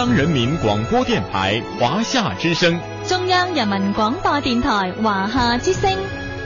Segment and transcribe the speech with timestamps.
[0.00, 5.94] 央人民广播电台华夏之声，中央人民广播电台华夏之声，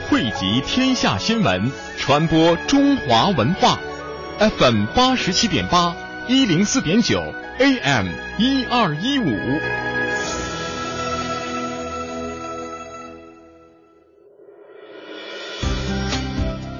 [0.09, 3.79] 汇集天下新闻，传播中华文化。
[4.39, 5.95] FM 八十七点八，
[6.27, 8.07] 一零四点九，AM
[8.37, 9.94] 一二一五。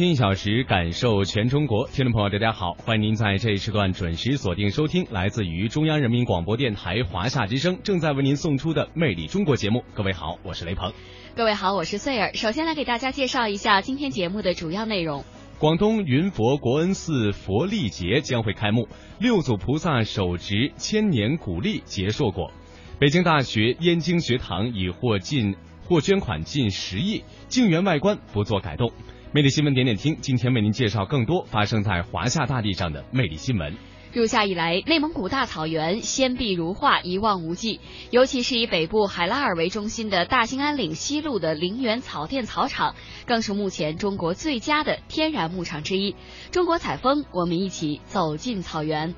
[0.00, 1.86] 听一小时，感受全中国。
[1.88, 9.84] 听众朋友，大家好，欢迎您在这一时段准时锁定收听来自于中央人民广播电台华夏之声正在为您送出的《魅力中国》节目。
[9.92, 10.90] 各位好，我是雷鹏。
[11.36, 12.32] 各位好，我是穗儿。
[12.32, 15.22] 首先来给大家介绍一下今天节目的主要内容。
[15.58, 22.50] 广东云佛国恩寺佛历节将会开幕，六祖菩萨手执千年古历结硕果。
[22.98, 28.90] 北京大学燕京学堂已获近获捐款近十亿，静园外观不做改动。
[29.32, 33.76] 魅力新闻点点听，今天为您介绍更多发生在华夏大地上的魅力新闻。
[34.12, 37.78] 入夏以来，内蒙古大草原鲜碧如画，一望无际。
[38.10, 46.16] 尤其是以北部海拉尔为中心的大兴安岭西路的陵园草甸草场，更是目前中国最佳的天然牧场之一。
[46.50, 49.14] 中国采风，我们一起走进草原。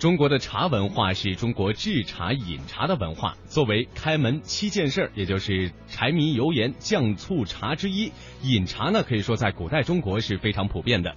[0.00, 3.36] 中国的茶文化是中国制茶饮茶的文化。
[3.44, 8.10] 作为开门七件事儿，也就是柴米油盐酱醋茶之一，
[8.42, 11.14] 饮茶呢可以说在古代中国是非常普遍的。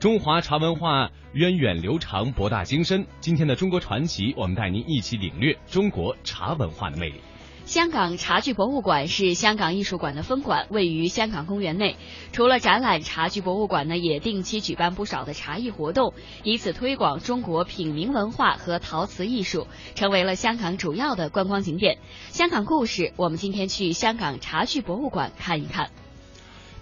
[0.00, 3.06] 中华茶文化源远流长、博大精深。
[3.20, 7.20] 今天的中国传奇，我们带您一起领略中国茶文化的魅力。
[7.64, 11.96] 香港茶具博物馆是香港艺术馆的分馆，位于香港公园内。
[12.32, 16.12] 除了展览，茶具博物馆呢也定期举办不少的茶艺活动，
[16.42, 21.98] 以此推广中国品茗文化和陶瓷艺术，成为了香港主要的观光景点。
[22.28, 25.90] 香港故事，我们今天去香港茶具博物馆看一看。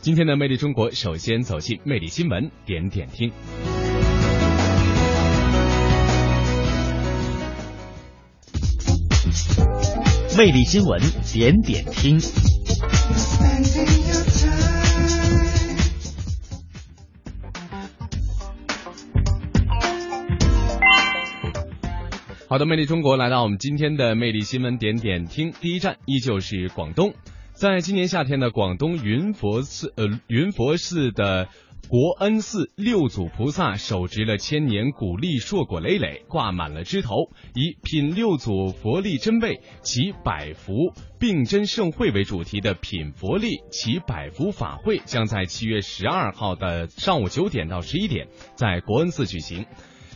[0.00, 3.30] 今天的魅力中国，首先走进魅力新闻点点听。
[10.40, 10.98] 魅力新闻
[11.30, 12.18] 点点听。
[22.48, 27.12] 好的，魅力中国来到我们今天的魅力新闻点点听，第一站依旧是广东。
[27.52, 31.48] 在今年夏天的广东云佛寺，呃，云佛寺的。
[31.90, 40.70] 国恩寺六祖菩萨手执了千年古历硕果累累，挂满了枝头，以品六祖佛力珍贝其百福
[41.18, 49.66] 并真盛会为主题的品佛力其百福法会，将在七月十二号的上午九点到十一点在国恩寺举行。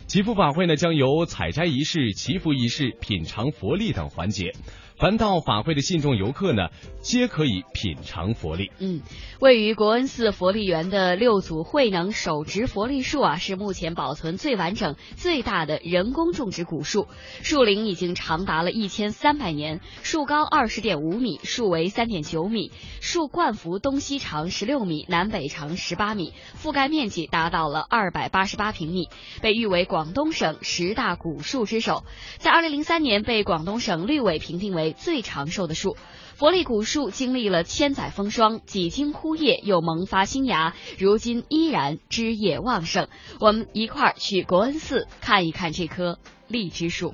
[0.07, 4.53] 祈福法会呢，将由采摘仪式、祈福仪式、品尝佛力等环节。
[4.97, 6.69] 凡到法会的信众游客呢，
[7.01, 8.71] 皆可以品尝佛力。
[8.79, 9.01] 嗯，
[9.41, 17.09] 位于国恩寺佛力园的六祖慧能手植佛力树啊，是目前保存最完整、最大的人工种植古树。
[17.43, 29.09] 树龄已经长达了一千三百年，树高二十点五米，树围三点九米，树冠幅东西长十六米，南北长十八米，覆盖面积达到了二百八十八平米，
[29.41, 32.05] 被誉为广东省十大古树之首。
[32.37, 34.84] 在二零零三年被广东省绿委评定为。
[34.91, 35.97] 最长寿的树，
[36.35, 43.07] 佛历古树经历了千载风霜，几经枯叶又萌发新芽，如今依然枝叶旺盛。
[43.39, 47.13] 我们一块儿去国恩寺看一看这棵荔枝树。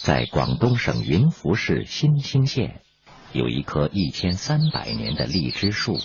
[0.00, 2.80] 在广东省云浮市新兴县，
[3.32, 5.98] 有一棵一千三百年的荔枝树，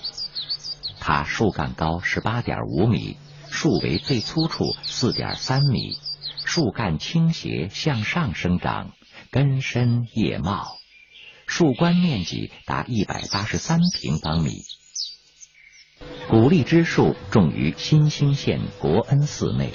[0.99, 3.15] 它树干高十八点五米，
[3.49, 5.95] 树围最粗处四点三米。
[6.45, 8.91] 树干倾斜向上生长，
[9.31, 10.65] 根深叶茂，
[11.47, 14.61] 树冠面积达一百八十三平方米。
[16.29, 19.71] 古荔枝树种于新兴县国恩寺内，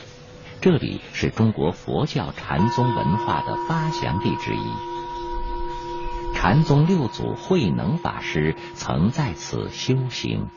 [0.61, 6.35] 这里是中国佛教禅宗文化的发祥地之一。
[6.35, 10.49] 禅宗六祖慧能法师曾在此修行。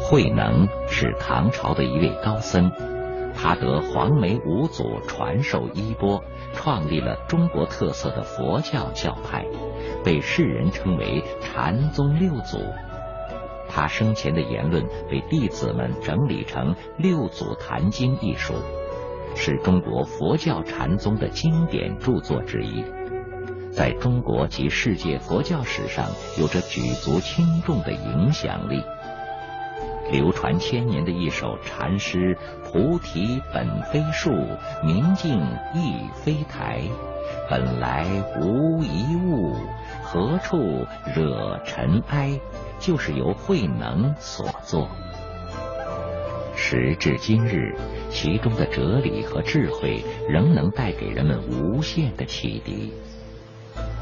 [0.00, 2.93] 慧能是唐朝的一位高僧。
[3.36, 6.22] 他得黄梅五祖传授衣钵，
[6.54, 9.44] 创立了中国特色的佛教教派，
[10.04, 12.58] 被世人称为禅宗六祖。
[13.68, 18.54] 他生前的言论被弟子们整理成《六祖坛经》一书，
[19.34, 22.84] 是中国佛教禅宗的经典著作之一，
[23.72, 26.06] 在中国及世界佛教史上
[26.38, 28.80] 有着举足轻重的影响力。
[30.10, 34.30] 流传千年的一首禅诗：“菩提本非树，
[34.84, 35.40] 明镜
[35.74, 36.82] 亦非台，
[37.50, 38.06] 本来
[38.40, 39.56] 无一物，
[40.02, 40.86] 何处
[41.16, 42.38] 惹尘埃？”
[42.80, 44.90] 就是由慧能所作。
[46.54, 47.74] 时至今日，
[48.10, 52.92] 其中的哲理和智慧仍能带给人们无限的启迪。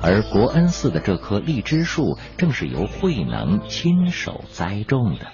[0.03, 5.29] 而国恩寺的这棵荔枝树，正是由慧能亲手栽种的。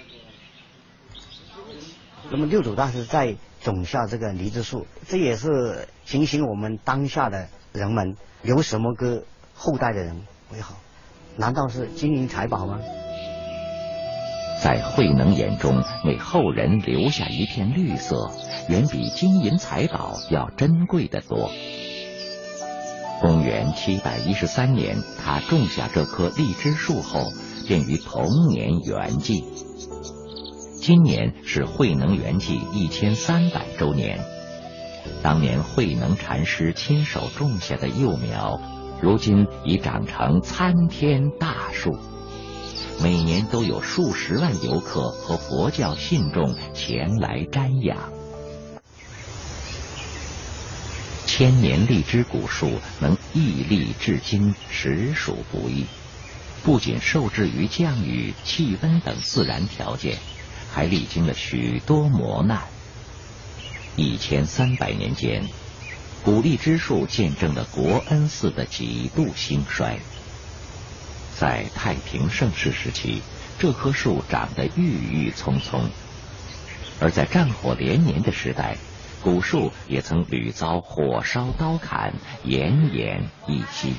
[2.31, 10.21] 那么六祖大师在种下这个梨枝树，这也是提醒我们当下的人们，留什么给后代的人
[10.53, 10.77] 为好？
[11.37, 12.79] 难道是金银财宝吗？
[14.63, 18.31] 在慧能眼中，为后人留下一片绿色，
[18.69, 21.51] 远比金银财宝要珍贵的多。
[23.21, 27.33] 公元七百一十三年，他种下这棵荔枝树后，
[27.67, 29.45] 便于同年圆寂。
[30.89, 34.25] 今年是慧能圆寂一千三百周年。
[35.23, 38.59] 当年慧能禅师亲手种下的幼苗，
[39.03, 41.95] 如今已长成参天大树，
[43.03, 47.99] 每年都有数十万游客和佛教信众前来瞻仰。
[51.27, 55.85] 千年荔枝古树能屹立至今，实属不易。
[56.65, 60.17] 不仅受制于降雨、气温等自然条件。
[60.79, 62.63] 还历经了许多磨难。
[63.97, 65.43] 一千三百年间，
[66.23, 69.99] 古荔枝树见证了国恩寺的几度兴衰。
[71.37, 73.23] 在太平盛世时期，
[73.59, 75.89] 这棵树长得郁郁葱葱；
[77.01, 78.77] 而在战火连年的时代，
[79.21, 82.15] 古树也曾屡遭火烧刀砍，
[82.45, 83.95] 奄奄一息。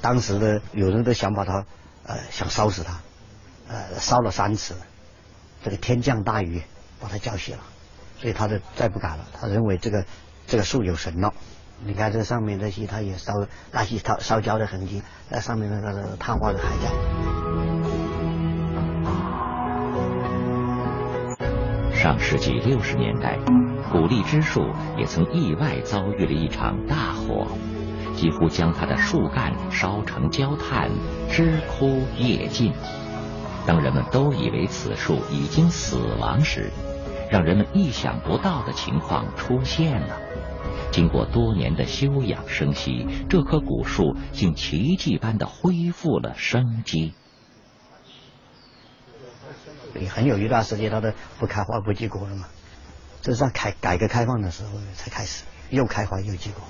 [0.00, 1.64] 当时的有人都想把它，
[2.02, 3.00] 呃，想烧死它。
[3.74, 4.76] 呃，烧了三次，
[5.64, 6.62] 这个天降大雨
[7.00, 7.58] 把它浇熄了，
[8.20, 9.26] 所以他就再不敢了。
[9.32, 10.04] 他认为这个
[10.46, 11.34] 这个树有神了。
[11.84, 13.32] 你看这上面这些，它也烧
[13.72, 16.88] 那些烧烧焦的痕迹，那上面那个碳化的还在。
[21.92, 23.36] 上世纪六十年代，
[23.90, 24.60] 古荔枝树
[24.96, 27.48] 也曾意外遭遇了一场大火，
[28.14, 30.88] 几乎将它的树干烧成焦炭，
[31.28, 32.72] 枝枯叶尽。
[33.66, 36.70] 当人们都以为此树已经死亡时，
[37.30, 40.18] 让人们意想不到的情况出现了。
[40.92, 47.14] 经过多年的休养生息，这棵古树竟奇迹般的恢复了生机。
[50.08, 52.46] 很有一段时间，它都不开花不结果了嘛。
[53.22, 56.62] 这是在开改革开放的时候才开始，又开花又结果。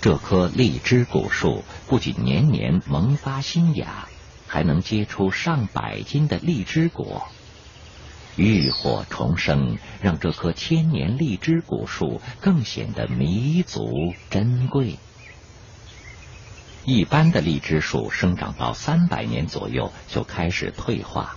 [0.00, 4.08] 这棵荔枝古树不仅年年萌发新芽。
[4.52, 7.28] 还能结出上百斤的荔枝果，
[8.34, 14.98] 浴火重生，让这棵千年荔枝古树更显得弥足珍贵。
[16.84, 21.36] 一般的荔枝树生长到三百年左右就开始退化，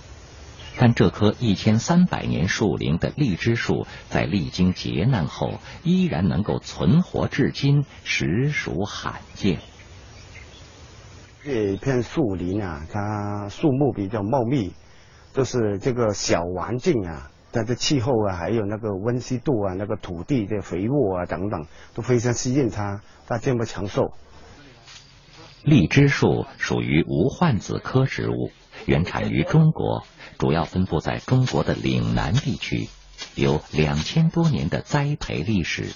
[0.76, 9.60] 但这棵一千三百年树龄的荔枝树，在历经劫难后依然能够存活至今，实属罕见。
[11.44, 14.72] 这片树林啊，它树木比较茂密，
[15.34, 24.14] 就是这个小环境啊，它的气候啊，还有那个温湿度啊，那个土地的肥沃啊等等，都非常适应它，它这么长寿。
[25.64, 28.50] 荔枝树属于无患子科植物，
[28.86, 30.02] 原产于中国，
[30.38, 32.88] 主要分布在中国的岭南地区，
[33.34, 35.92] 有两千多年的栽培历史。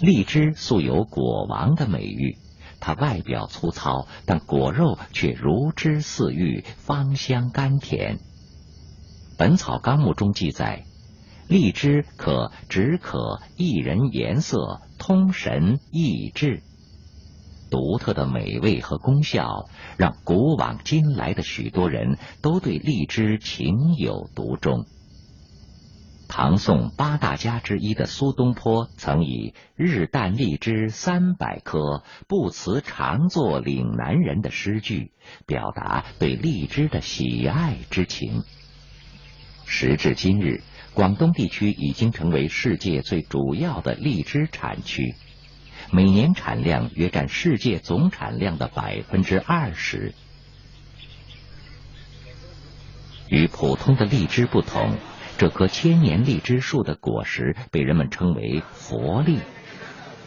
[0.00, 2.36] 荔枝素有“果王”的美誉。
[2.80, 8.16] 它外表粗糙，但果肉却如脂似玉，芳香甘甜。
[9.36, 10.84] 《本草纲目》中记载，
[11.46, 16.62] 荔枝可止渴、益人颜色、通神益智。
[17.70, 24.86] 独特的美味和功效，让古往今来的许多人都对荔枝情有独钟。
[26.30, 35.10] 唐宋八大家之一的苏东坡曾以“日啖荔枝三百颗，不辞常作岭南人”的诗句，
[35.44, 38.44] 表达对荔枝的喜爱之情。
[39.66, 40.62] 时至今日，
[40.94, 45.16] 广东地区已经成为世界最主要的荔枝产区，
[45.90, 50.14] 每年产量约占世界总产量的百分之二十。
[53.28, 54.96] 与普通的荔枝不同，
[55.40, 59.38] 这棵千年荔枝树的果实被人们称为佛荔。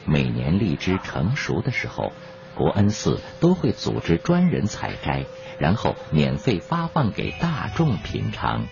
[0.08, 2.12] 每年荔枝成熟的时候，
[2.56, 5.28] 国恩寺都会组织专人采摘，
[5.60, 8.66] 然后免费发放给大众品尝。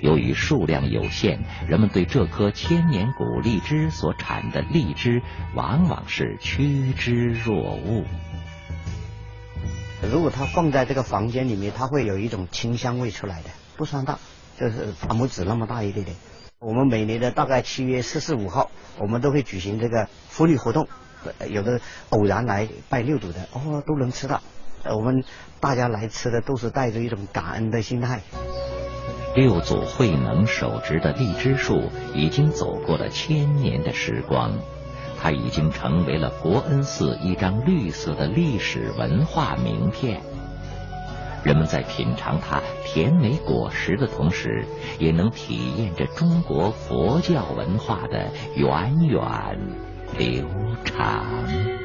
[0.00, 5.22] 由于数量有限，人们对这棵千年古荔枝所产的荔枝
[5.54, 8.04] 往往是趋之若鹜。
[10.12, 14.18] 如果它放在这个房间里面，它会有一种清香味出来的，不算大，
[14.58, 16.16] 就是大拇指那么大一点点。
[16.58, 20.88] 我们每年的大概七月十四五号，我们都会举行这个福利活动，
[21.48, 21.80] 有的
[22.10, 24.40] 偶然来拜六祖的哦都能吃到。
[24.84, 25.24] 我们
[25.60, 28.20] 大家来吃的都是带着一种感恩的心态。
[29.34, 34.52] 六祖慧能手植的荔枝树已经走过了千年的时光，
[35.20, 40.22] 它已经成为了国恩寺一张绿色的历史文化名片。
[41.44, 44.64] 人们在品尝它甜美果实的同时，
[44.98, 49.20] 也能体验着中国佛教文化的源远
[50.16, 50.46] 流
[50.84, 51.83] 长。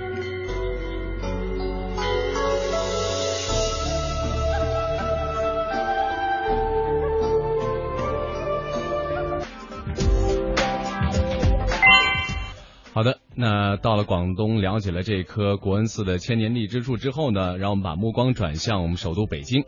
[13.00, 19.63] 好的，那到了广东，了解了这棵国恩寺的千年荔枝树之后呢，让我们把目光转向我们首都北京。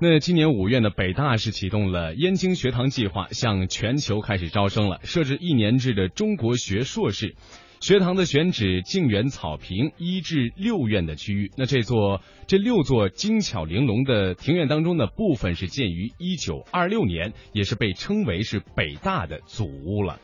[0.00, 7.34] 那今年五月呢，北大是启动了燕京学堂计划，向全球开始招生了，设置一年制的中国学硕士。
[7.82, 11.50] 学堂的选址静园草坪一至六院的区域。
[11.58, 20.18] 那这座这六座精巧玲珑的庭院当中呢，部分是建于一九二六年，也是被称为是北大的祖屋了。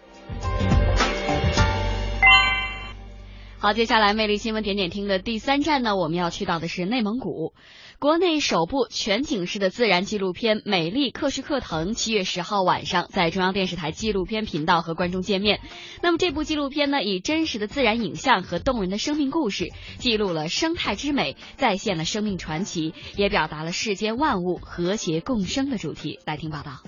[3.59, 7.55] 好，接下来魅力新闻点点听的第三站呢，我们要去到的是内蒙古。
[7.99, 15.61] 国内首部全景式的自然纪录片《美丽克什克腾》七月十号晚上在中央电视台纪录片频道和观众见面。
[16.03, 26.21] 那么这部纪录片呢，以真实的自然影像和动人的生命故事，记录了生态之美，再现了生命传奇，也表达了世间万物和谐共生的主题。
[26.27, 26.83] 来听报道。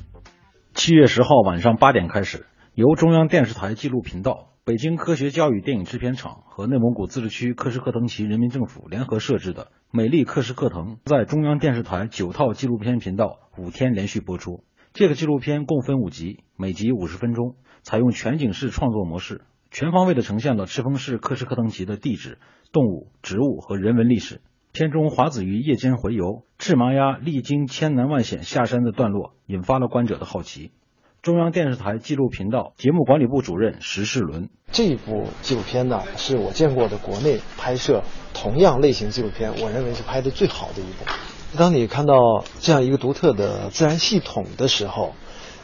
[0.75, 4.48] 七月十号晚上八点开始，由中央电视台纪录频道。
[4.69, 14.63] 北京科学教育电影制片厂和内蒙古自治区克什克腾旗人民政府联合设置的《美丽克什克腾》在中央电视台九套纪录片频道五天连续播出。
[14.93, 22.37] 这个纪录片共分五集，每集五十分钟，采用全景式创作模式，全方位地呈现了赤峰市克什克腾旗的地质、
[22.71, 24.43] 动物、植物和人文历史。
[24.75, 30.73] 片中华子鱼夜间洄游、赤麻鸭历经千难万险下山的段落，引发了观者的好奇。
[31.21, 41.59] 中央电视台纪录频道节目管理部主任石世伦，这部纪录片呢，是我见过的国内拍摄同样类型纪录片，我认为是拍的最好的一部。
[41.59, 42.15] 当你看到
[42.61, 45.15] 这样一个独特的自然系统的时候，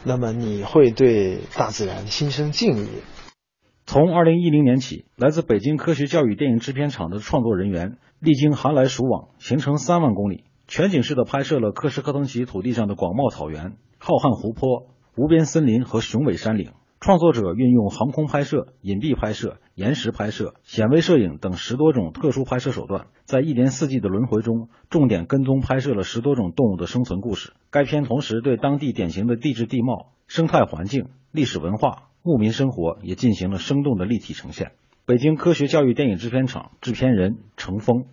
[0.03, 2.89] 那么你会对大自然心生敬意。
[3.85, 14.87] 从二零一零年起，来自北京科学教育电影制片厂的创作人员历经寒来暑往，行程三万公里，全景式的拍摄了克什克腾旗土地上的广袤草原、浩瀚湖泊。
[15.17, 27.53] 无边森林和雄伟山岭，创作者运用航空拍摄、隐蔽拍摄、延时拍摄、显微摄影等十多种特殊拍摄手段，在一年四季的轮回中，重点跟踪拍摄了十多种动物的生存故事。
[27.69, 34.73] 该片同时对当地典型的地质地貌、生态环境、历史文化、牧民生活也进行了生动的立体呈现。
[35.05, 38.03] 北京科学教育电影制片厂制片人程峰。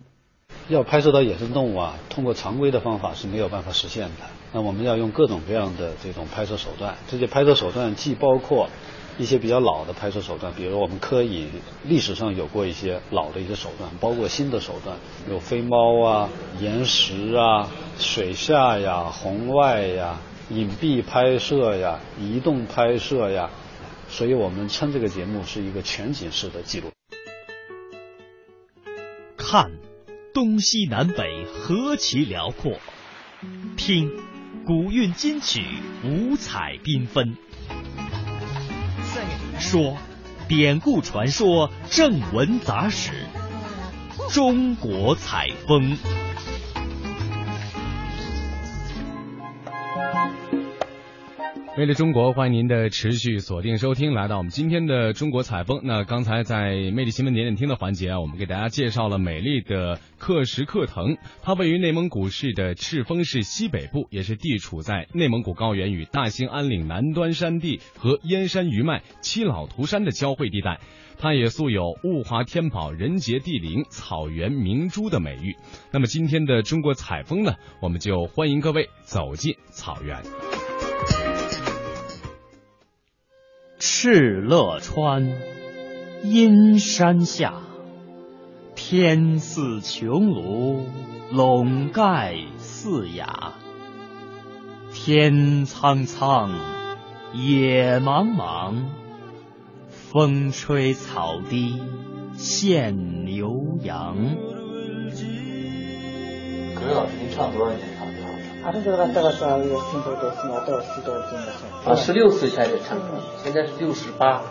[0.69, 4.25] 要拍摄到野生动物啊，通过常规的方法是没有办法实现的。
[4.53, 8.69] 那我们要用各种各样的这种拍摄手段，这些拍摄手段既包括
[9.17, 11.49] 一些比较老的拍摄手段，比如我们科影
[11.83, 14.95] 历史上有过一些老的一些手段，包括新的手段，
[15.29, 16.29] 有飞猫啊、
[16.59, 20.17] 岩石啊、水下呀、红外呀、
[20.49, 23.49] 隐蔽拍摄呀、移动拍摄呀，
[24.07, 26.89] 所以我们称这个节目是一个全景式的记录。
[29.35, 29.69] 看。
[30.33, 32.79] 东西南北何其辽阔！
[33.77, 34.09] 听，
[34.65, 35.61] 古韵金曲
[36.03, 37.37] 五彩缤纷。
[39.59, 39.95] 说，
[40.47, 43.11] 典故传说正文杂史。
[44.31, 45.95] 中国采风。
[51.75, 55.81] 魅力中国，欢迎您的持续锁定收听，来到我们今天的中国采风。
[55.83, 70.79] 那刚才在魅力新闻点点听的环节啊，我们给大家介绍了美丽的克什克腾，它位于内蒙古市的赤峰市西北部，也是地处在内蒙古高原与大兴安岭南端山地和燕山余脉七老图山的交汇地带。
[71.17, 75.55] 它也素有物华天宝、人杰地灵、草原明珠的美誉。
[75.91, 80.21] 那么今天的中国采风呢，我们就欢迎各位走进草原。
[83.85, 85.29] 敕勒川，
[86.23, 87.55] 阴山下，
[88.75, 90.85] 天似穹庐，
[91.33, 93.25] 笼盖四野。
[94.93, 96.51] 天苍苍，
[97.33, 98.85] 野茫茫，
[99.89, 101.83] 风吹草低
[102.37, 104.15] 见牛羊。
[106.73, 107.92] 葛瑞老师，您唱多少年
[111.85, 112.97] 啊，十六岁开始唱，
[113.43, 114.41] 现在是六十八。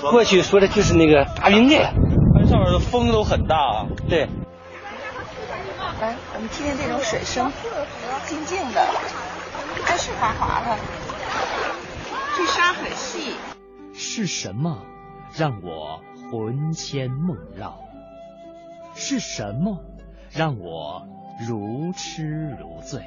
[0.00, 1.94] 过去说的就是那个大云盖，
[2.34, 3.86] 它上面的风都很大啊。
[4.08, 4.28] 对。
[6.00, 7.52] 来，我们听听这种水声，
[8.26, 8.84] 静静的，
[9.84, 10.76] 还是滑滑的。
[12.36, 13.36] 这沙很细。
[13.94, 14.78] 是什么
[15.36, 16.00] 让我
[16.32, 17.78] 魂牵梦绕？
[18.96, 19.78] 是什么
[20.32, 21.06] 让我
[21.48, 23.02] 如痴如醉？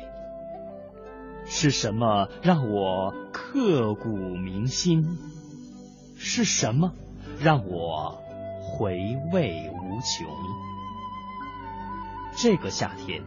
[1.45, 5.03] 是什么让我刻骨铭心？
[6.15, 6.93] 是什么
[7.39, 8.21] 让我
[8.62, 8.95] 回
[9.31, 10.27] 味无穷？
[12.35, 13.21] 这个夏天，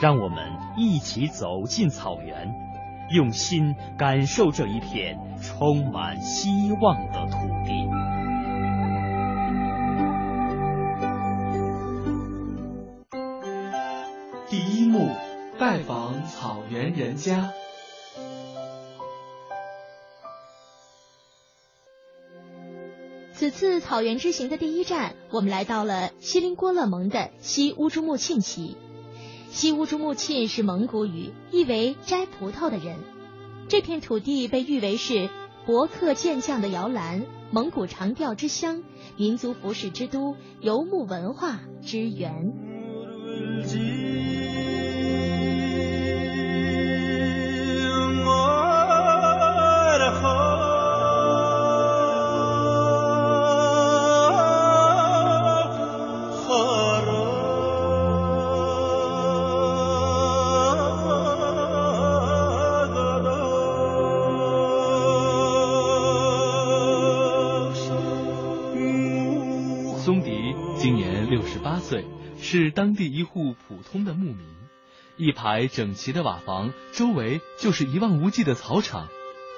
[0.00, 2.52] 让我们一起走进草原，
[3.12, 7.99] 用心感受这一片充满希望的土地。
[15.60, 17.52] 拜访草原人家。
[23.34, 28.78] 此次草原之行的第一站，我们来到了锡林郭勒盟的西乌珠穆沁旗。
[29.50, 32.96] 西乌珠穆沁是蒙古语，意为摘葡萄的人。
[33.68, 35.28] 这片土地被誉为是
[35.66, 38.82] 博克健将的摇篮、蒙古长调之乡、
[39.18, 42.50] 民族服饰之都、游牧文化之源。
[72.50, 74.44] 是当地一户普通的牧民，
[75.16, 79.06] 一排整齐的瓦房，周围就是一望无际的草场，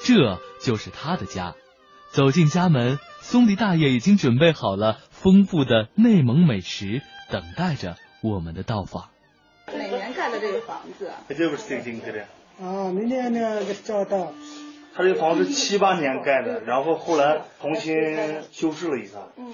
[0.05, 1.55] 这就是他的家。
[2.11, 7.01] 走进家门，松迪大爷已经准备好了丰富的内蒙美食，
[7.31, 9.09] 等待着我们的到访。
[9.69, 11.11] 哪年盖的这个房子？
[11.31, 12.27] 这不是最近盖的。
[12.61, 14.35] 啊，明年那个找到。
[14.95, 17.95] 他这个房子七八年盖的，然后后来重新
[18.51, 19.17] 修饰了一下。
[19.39, 19.51] 嗯。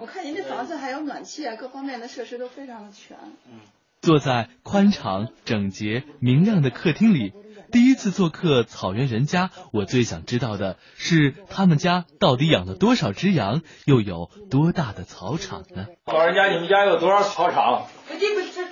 [0.00, 3.16] 我看您这房子还有暖气啊，各方面的设施都非常的全。
[3.46, 3.60] 嗯，
[4.02, 7.32] 坐在宽敞、整洁、明亮的客厅里，
[7.72, 15.86] 第一次做客草原人家，我最想知道的是他们家到底养了多少只羊，又有多大的草场呢？
[16.06, 17.86] 老人家，你们家有多少草场？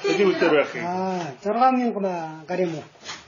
[0.03, 0.81] 这就这边黑。
[0.81, 2.83] 啊，这拉面过来，干点么？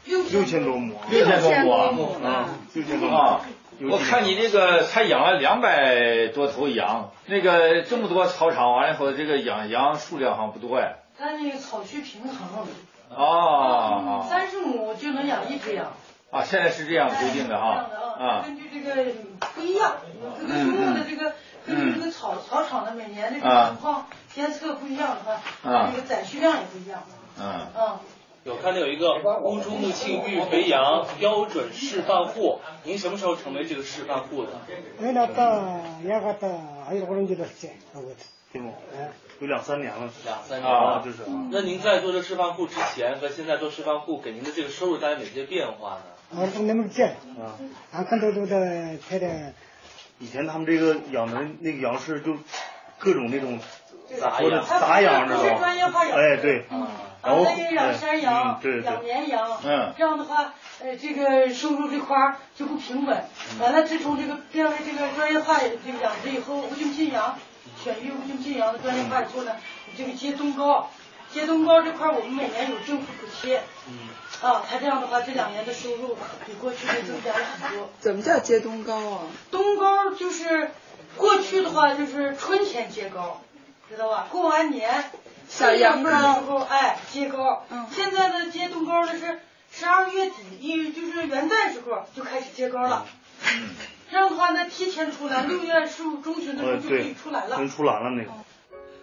[0.04, 0.94] 六千多亩。
[1.10, 2.48] 六千多亩啊！
[2.74, 3.40] 六千多亩。
[3.82, 10.94] 我看你这个才养了两百多头羊，那个这么多草场，完了以后这个养羊数量好像不多呀。
[11.18, 12.66] 咱那个草区平衡。
[13.10, 14.26] 哦。
[14.28, 15.92] 三十亩就能养一只羊。
[16.30, 17.86] 啊，现在是这样规定的哈。
[18.18, 18.42] 啊。
[18.44, 19.12] 根据这个
[19.54, 19.96] 不一样，
[20.40, 21.32] 这个树木的这个
[21.66, 27.02] 根据这个草草场的每年这个情况监测不一样的话，它这个载畜量也不一样。
[27.38, 27.66] 嗯。
[27.76, 27.98] 嗯。
[28.48, 34.52] 我看到有一个乌珠穆沁育肥羊标准示范户，您什么时候成为这个示范户的？
[35.02, 35.12] 有
[37.06, 37.72] 多久的时间？
[38.52, 38.72] 对吗？
[39.40, 40.08] 有两三年了。
[40.24, 41.24] 两三年了，就是。
[41.50, 45.98] 那您在做这示范户之前和现在做示范户，给您的这个收入带来哪些变化
[46.30, 46.40] 呢？
[46.40, 47.58] 啊，那么见啊，
[47.92, 49.52] 俺看到都在拍的。
[50.20, 52.36] 以前他们这个养的那个羊是就
[52.98, 53.58] 各种那种
[54.20, 55.68] 杂养，杂养知道吧？
[56.14, 56.64] 哎，对。
[56.70, 56.80] 然
[57.34, 59.58] 后再给养山羊、养绵羊，
[59.96, 63.24] 这样的话，呃，这个收入这块儿就不平稳。
[63.58, 67.38] 完了，自从这个变为这个专业化这个养殖以后，乌金进羊，
[67.82, 69.56] 选育乌金进羊的专业化以后呢，
[69.96, 70.90] 这个接冬高，
[71.32, 74.08] 接冬高这块儿我们每年有政府补贴，嗯
[74.42, 77.88] 啊，他这样的话，这两年的收入比过去就增加了很多。
[78.00, 79.20] 怎么叫接冬高啊？
[79.50, 80.70] 冬高就是
[81.16, 83.40] 过去的话就是春天接高，
[83.88, 84.26] 知道吧？
[84.30, 85.10] 过完年
[85.48, 87.64] 小羊的时候，哎，接糕。
[87.70, 87.86] 嗯。
[87.90, 93.06] 现在呢，接冬糕的是十二月底一就是元旦时候就开始接糕了。
[93.44, 93.68] 嗯。
[94.10, 97.56] 这样的话呢，提前出来，六月十五中旬的时候就可以出来了。
[97.56, 98.30] 能出栏了那个。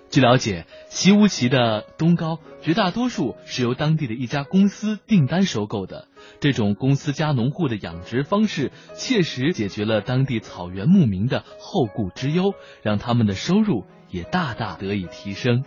[0.10, 6.08] 据了解，西乌旗的冬糕绝大多数是由当地的一家公司订单收购的。
[6.40, 12.54] 这种公司加农户的养殖方式，切实解决了当地草原牧民的后顾之忧，
[12.84, 15.66] 让他们的收入也大大得以提升。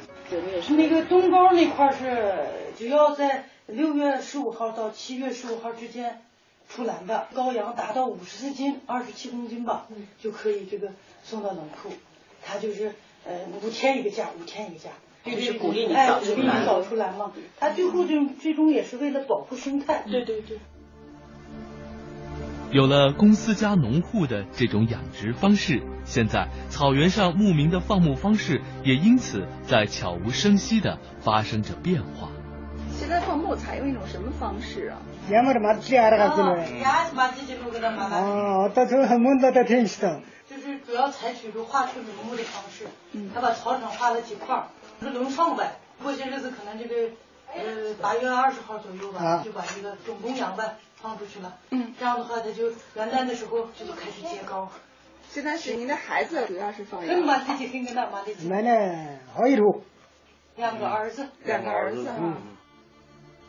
[0.71, 2.47] 那个冬高那块是，
[2.79, 6.23] 只要在六月十五号到七月十五号之间
[6.69, 9.87] 出栏的羔羊达到五十四斤，二十七公斤吧，
[10.19, 11.91] 就可以这个送到冷库。
[12.43, 12.95] 它就是。
[13.29, 14.91] 呃，五天一个价，五天一个价，
[15.25, 17.33] 就是鼓励你早出来，早出来嘛。
[17.59, 20.05] 他最后就最终也是为了保护生态。
[20.09, 20.57] 对对对。
[22.73, 32.29] 有了公司加农户的这种养殖方式，现在草原上牧民的放牧方式也因此在悄无声息地发生着变化。
[32.99, 34.99] 现在放牧采用一种什么方式啊？
[38.11, 40.23] 哦，到时候很闷的，在天上。
[40.49, 42.87] 就是主要采取个划出林木的方式，
[43.35, 44.69] 他把草场划了几块，
[45.01, 45.77] 是轮放呗。
[46.03, 46.95] 过些日子可能这个
[47.55, 50.77] 呃八月二十号左右吧，就把这个种公羊呗
[51.07, 51.57] 放出去了。
[51.71, 54.73] 嗯，这样的话他就元旦的时候就开始结高。
[55.29, 57.25] 现在是您的孩子主要是放羊。
[58.49, 59.85] 奶奶好一路。
[60.57, 62.11] 两个儿子，两个儿子。
[62.19, 62.37] 嗯。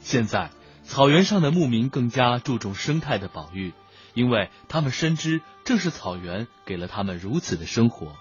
[0.01, 0.51] 现在
[0.83, 3.73] 草原上的牧民更加注重生态的保育。
[4.13, 8.15] 因为他们深知，正是草原给了他们如此的生活。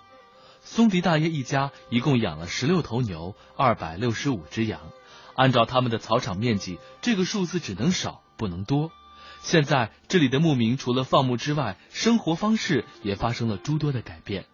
[0.62, 4.80] 松迪大爷一家一共养了十六头牛，二百六十五只羊。
[5.34, 8.90] 按照他们的草场面积，这个数字只能少不能多。
[9.46, 14.44] 现在这里的牧民除了放牧之外，生活方式也发生了诸多的改变。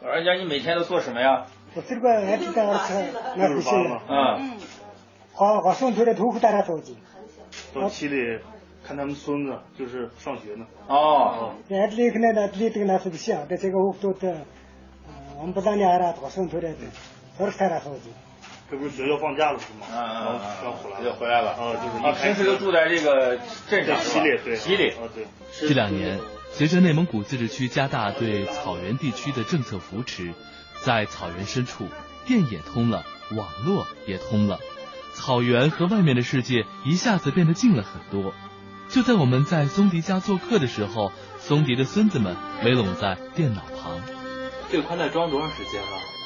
[0.00, 1.44] 老人家，你每天都做什么呀？
[1.74, 4.00] 我这个俺这个是那不行。
[4.08, 4.56] 嗯。
[5.34, 6.96] 花花松土的土带他收集。
[7.74, 8.40] 到期里。
[8.82, 10.64] 看他们孙子就是上学呢。
[10.86, 11.52] 哦。
[11.68, 14.46] 那这个呢，那这个那是不行，在这个屋头的，
[15.38, 16.78] 我们不让你儿子多生出来的，
[17.38, 18.08] 都是太大手机。
[18.70, 19.86] 这不是学校放假了是吗？
[19.90, 20.64] 嗯嗯嗯。
[20.64, 21.00] 要回来。
[21.00, 21.52] 要回来了。
[21.52, 22.22] 啊，就是。
[22.22, 23.98] 平时就住在这个镇上。
[24.00, 24.56] 西里对。
[24.56, 24.90] 西里。
[24.90, 25.26] 啊对。
[25.58, 26.20] 这两年，
[26.52, 30.34] 随着内蒙古自治区加大对草原地区的政策扶持，
[30.82, 31.86] 在草原深处，
[32.26, 33.04] 电也通了，
[33.34, 34.58] 网络也通了，
[35.14, 38.34] 草原和外面的世界一下子变得近了很多。
[38.90, 44.00] 就在我们在松迪家做客的时候，松迪的孙子们围拢在电脑旁。
[44.70, 46.17] 这个宽带装多长时间了？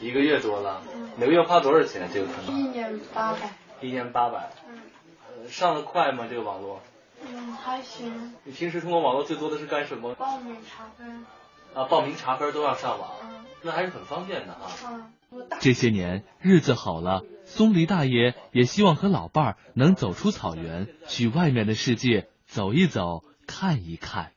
[0.00, 0.82] 一个月多了。
[1.16, 2.08] 每个月花多少钱？
[2.12, 2.58] 这个可能？
[2.58, 3.38] 一年八百。
[3.80, 4.50] 一年八百。
[4.68, 5.48] 嗯。
[5.48, 6.26] 上的快吗？
[6.28, 6.80] 这个网络？
[7.26, 8.34] 嗯，还行。
[8.44, 10.14] 你平时通过网络最多的是干什么？
[10.14, 11.26] 报名查分。
[11.74, 13.10] 啊，报名查分都要上网。
[13.22, 13.44] 嗯。
[13.62, 14.70] 那还是很方便的啊。
[14.88, 15.12] 嗯。
[15.60, 17.22] 这些年日子好了。
[17.44, 24.32] 松离大爷也希望和老伴儿能走出草原，去外面的世界走一走，看一看。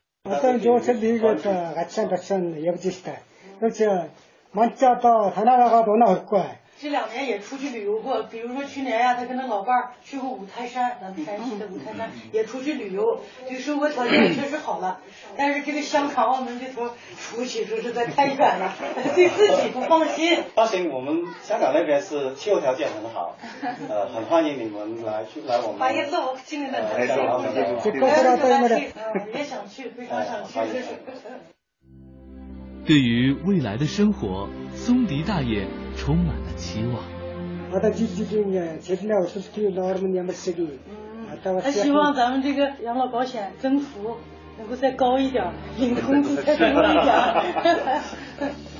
[6.80, 14.98] 这两年也出去旅游过，比如说去年呀，他跟他老伴儿去过五台山，咱们山西的五台山，也出去旅游，就生活条件确实好了。
[15.36, 18.74] 但是这个香港、澳门这头出去说实在太远了，
[19.14, 20.42] 对自己不放心。
[20.56, 23.36] 放心，我们香港那边是气候条件很好，
[23.88, 25.78] 呃，很欢迎你们来去来我们。
[25.78, 27.42] 欢迎我今年的来香港，
[29.32, 31.51] 也想去，非常想去。
[32.84, 35.66] 对于未来的生活，松迪大爷。
[35.94, 37.04] 充满了期望。
[41.60, 44.16] 他希望咱们这个养老保险增幅
[44.58, 47.14] 能够再高一点，领 工资再多一点。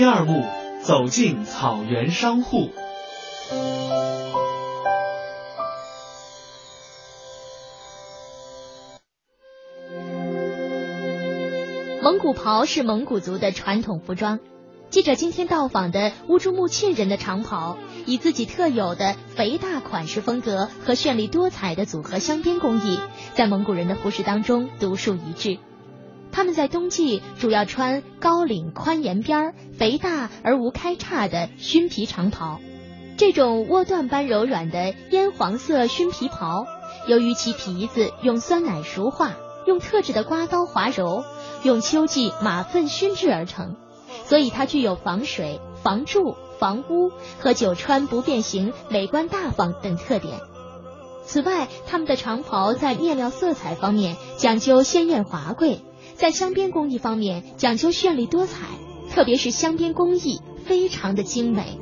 [0.00, 0.42] 第二步
[0.82, 2.70] 走进草原商户。
[12.02, 14.40] 蒙古袍是蒙古族的传统服装
[14.88, 22.98] 记者今天到访的乌珠穆沁人的长袍以自己特有的肥大款式风格和绚丽多彩的组合镶边工艺
[23.34, 25.58] 在蒙古人的服饰当中独树一帜。
[26.32, 32.60] 他们在冬季主要穿高领宽沿边儿肥大而无开叉的熏皮长袍。
[33.16, 36.66] 这种窝缎般柔软的烟黄色熏皮袍，
[37.08, 41.24] 由于其皮子用酸奶熟化，用特制的刮刀划揉，
[41.62, 43.76] 用秋季马粪熏制而成，
[44.26, 50.40] 所以它具有防水、防蛀、防污和久穿不变形、美观大方等特点。
[51.24, 55.80] 此外，他们的长袍在面料色彩方面讲究鲜艳华贵。
[56.16, 58.66] 在镶边工艺方面讲究绚丽多彩，
[59.12, 61.78] 特别是镶边工艺非常的精美。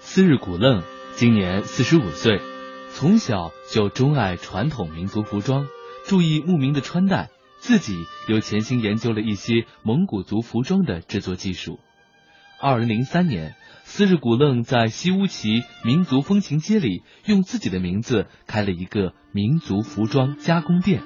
[0.00, 0.82] 斯日古楞。
[1.16, 2.40] 今年四十五岁，
[2.94, 5.66] 从小就钟爱传统民族服装，
[6.04, 7.28] 注意牧民的穿戴，
[7.58, 11.80] 自己又潜心研究了一些蒙古族服装的制作技术。
[12.60, 21.02] 二零零三年，斯日古楞在西乌旗民族风情街里，用自己的名字开了一个民族服装加工店。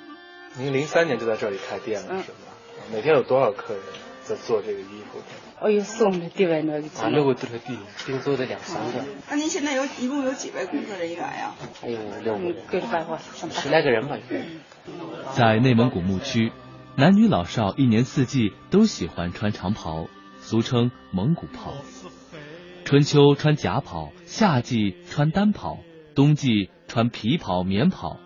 [0.58, 2.52] 您零三年就在这里开店了，是吗？
[2.92, 3.82] 每天有多少客人
[4.28, 5.20] 在做这个衣服？
[5.60, 6.88] 哦，有送的，地外那个。
[7.00, 9.04] 啊，六个都是地，定做的两三个。
[9.30, 11.54] 那您现在有一共有几位工作人员呀？
[11.80, 14.18] 还有六个，各办公十来个人吧。
[15.32, 16.52] 在内蒙古牧区，
[16.96, 20.06] 男女老少一年四季都喜欢穿长袍，
[20.40, 21.72] 俗称蒙古袍。
[22.84, 25.78] 春秋穿夹袍，夏季穿单袍，
[26.14, 28.18] 冬季穿皮袍、棉袍。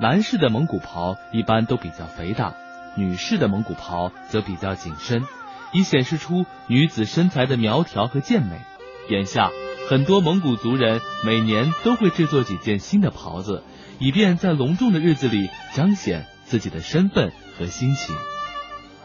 [0.00, 2.54] 男士的蒙古袍一般都比较肥大，
[2.96, 5.24] 女士的蒙古袍则比较紧身。
[5.72, 8.60] 以显示出女子身材的苗条和健美。
[9.08, 9.50] 眼下，
[9.88, 13.64] 很多蒙古族人每年都会制作几件新的袍子，
[13.98, 18.14] 以便在隆重的日子里彰显自己的身份和心情。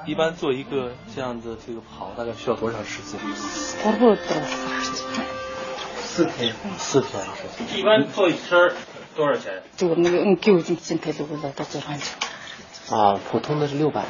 [0.06, 3.20] 一般做一个这样的这个袍，大概需要多长时间？
[3.84, 4.16] 差不多
[6.02, 6.54] 四天。
[6.78, 7.26] 四天。
[7.76, 8.74] 一般做一身
[9.16, 9.64] 多少钱？
[12.92, 14.06] 啊，普通的是六百。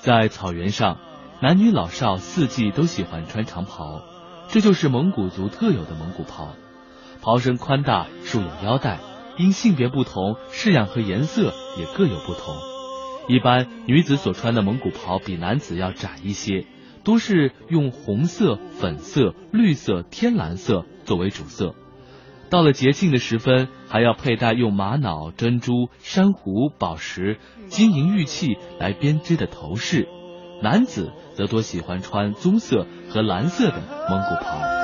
[0.00, 0.98] 在草原上，
[1.40, 4.02] 男女老少四季都喜欢穿长袍，
[4.48, 6.54] 这就是蒙古族特有的蒙古袍。
[7.20, 9.00] 袍身宽大，束有腰带，
[9.38, 12.54] 因性别不同，式样和颜色也各有不同。
[13.26, 16.66] 一般女子所穿的蒙古袍比男子要窄一些，
[17.04, 21.74] 多是用红色、粉色、绿色、天蓝色作为主色。
[22.50, 30.08] 到了节庆的时分，还要佩戴用玛瑙、珍珠、珊瑚、宝石、金银玉器来编织的头饰。
[30.62, 33.76] 男子则多喜欢穿棕色和蓝色的
[34.08, 34.77] 蒙古袍。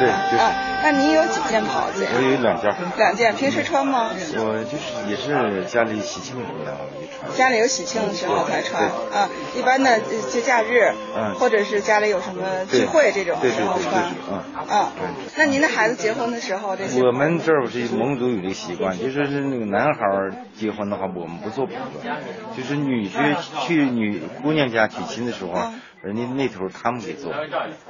[0.00, 0.52] 蒙古族啊？
[0.82, 2.10] 那您有几件袍子呀？
[2.14, 2.72] 我有两件。
[2.96, 4.10] 两件，平时穿吗？
[4.36, 7.36] 我就是也是家里喜庆的时候穿。
[7.36, 14.04] 家里有喜庆的时候才穿啊，一般的节假日，嗯，或者是家里有什么聚会这种时候穿。
[14.30, 14.92] 嗯啊，
[15.36, 17.02] 那您的孩子结婚的时候这些？
[17.02, 20.00] 我们这儿是蒙古族有个习惯，就说是那个男孩
[20.54, 22.08] 结婚的话，我们不做袍子，
[22.56, 27.32] 就是女婿去女姑娘家娶亲的时候，人家那头他们给做。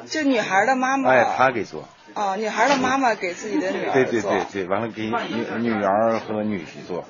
[0.07, 1.11] 就女孩的妈妈。
[1.11, 1.85] 哎，他给做。
[2.15, 7.05] 哦，女孩的妈妈给自己的女儿对对对对，完了给女女儿和女婿做。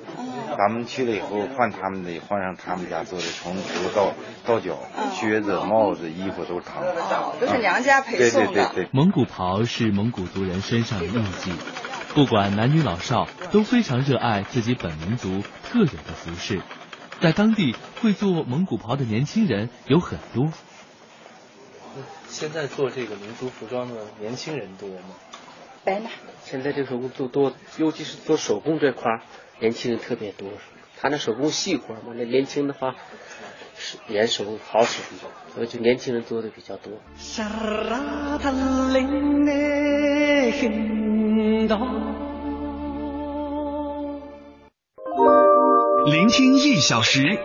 [0.57, 4.13] 咱们去了以后换他们的，换上他们家做的，从头到
[4.45, 4.77] 到脚，
[5.13, 6.93] 靴子、帽子、衣服都是他们。
[7.39, 8.53] 都是娘家陪送的。
[8.53, 8.89] 对对对对。
[8.93, 11.53] 蒙古袍是蒙古族人身上的印记，
[12.13, 16.61] 不管男女老少都非常热爱自己本民族特有的服饰。
[17.19, 20.49] 在当地会做蒙古袍的年轻人有很多。
[22.29, 25.15] 现在做这个民族服装的年轻人多吗？
[25.83, 26.09] 白呢。
[26.43, 29.21] 现在这手工做多，尤其是做手工这块儿
[29.59, 30.47] 年轻人特别多。
[31.01, 32.95] 他那手工细活嘛，那年轻的话，
[33.77, 35.01] 是眼手好使，
[35.53, 36.93] 所以就年轻人做的比较多。
[46.05, 47.39] 聆听一小时。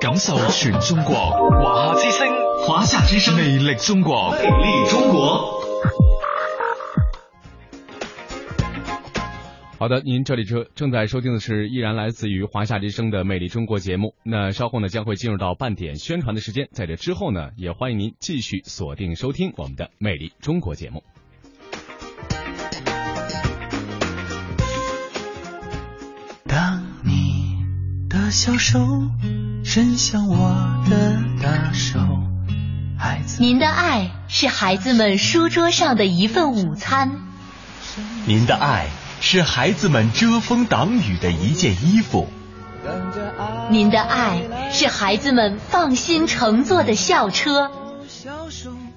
[0.00, 2.28] 感受全中国，华夏之声，
[2.66, 5.62] 华夏之声，魅力中国，魅力中国。
[9.78, 14.14] 好的，您这里正正在收听的是依然来自于华夏之声的《魅力中国》节目。
[14.24, 21.02] 那稍后呢将会进入到半点宣传的时间，在这之后呢，也欢迎您继续锁定收听我们的《魅力中国》节目。
[28.34, 28.80] 小手
[29.64, 30.36] 伸向我
[30.90, 32.00] 的大手，
[32.98, 37.12] 孩子，您的爱是孩子们书桌上的一份午餐，
[38.26, 38.88] 您的爱。
[39.20, 42.28] 是孩子们遮风挡雨的一件衣服，
[43.70, 44.40] 您的爱
[44.72, 47.70] 是孩子们放心乘坐的校车，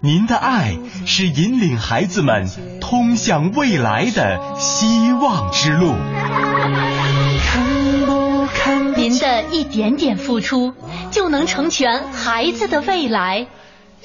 [0.01, 2.49] 您的爱是引领孩子们
[2.81, 5.93] 通向未来的希望之路。
[8.95, 10.73] 您的一点点付出，
[11.11, 13.47] 就能成全孩子的未来。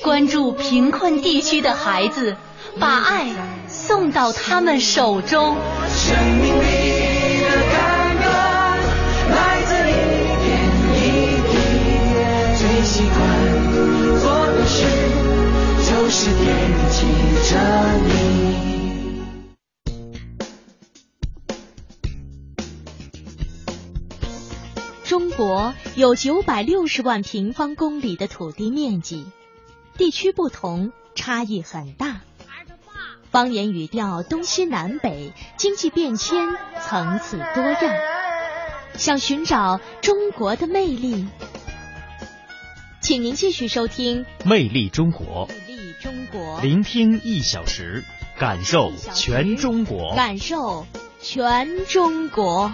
[0.02, 2.37] 关注贫困地区的孩子，
[2.78, 3.26] 把爱
[3.68, 5.57] 送到他们手中。
[5.88, 7.81] 生命里的感
[8.20, 8.24] 恩，
[9.31, 9.92] 来自一
[10.44, 10.50] 点
[10.96, 11.00] 一
[11.48, 11.52] 滴。
[12.59, 13.18] 最习惯
[14.20, 14.85] 做的事，
[15.88, 16.44] 就是惦
[16.90, 16.96] 记
[17.48, 17.52] 着
[18.07, 18.72] 你。
[25.12, 29.27] 中国有九百六十万平方公里的土地面积，
[29.98, 32.22] 地区不同，差异很大。
[33.31, 37.94] 方言语调东西南北，经济变迁层次多样。
[38.94, 41.29] 想寻找中国的魅力，
[43.03, 48.03] 请您继续收听《魅力中国》，魅力中国，聆听一小时，
[48.38, 50.87] 感受全中国，感受
[51.20, 52.72] 全中国。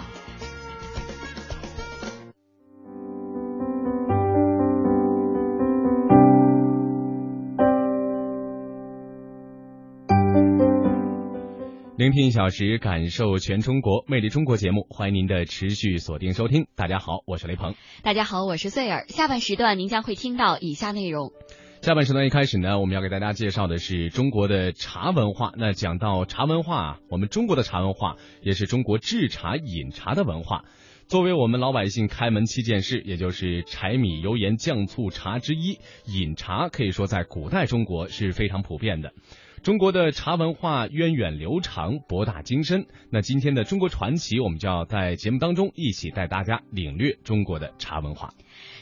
[11.99, 16.65] 聆听一小时，感受全中国魅力中国节目，欢迎您的持续锁定收听。
[16.73, 17.75] 大家好，我是雷鹏。
[18.03, 19.03] 大家好，我是穗儿。
[19.09, 21.33] 下半时段您将会听到以下内容。
[21.81, 25.51] 下半时段一开始呢，我们要给大家介绍的是中国的茶文化。
[25.57, 30.63] 那讲到茶文化，我们中国的茶文化也是中国制茶饮茶的文化。
[31.09, 39.11] 作为我们老百姓开门七件事，也就是柴米油盐酱醋茶之一，饮茶可以说在古代中国是非常普遍的。
[39.63, 42.85] 中国的茶文化源远流长、博大精深。
[43.11, 48.33] 那今天的中国传奇，我们就要在节目当中一起带大家领略中国的茶文化。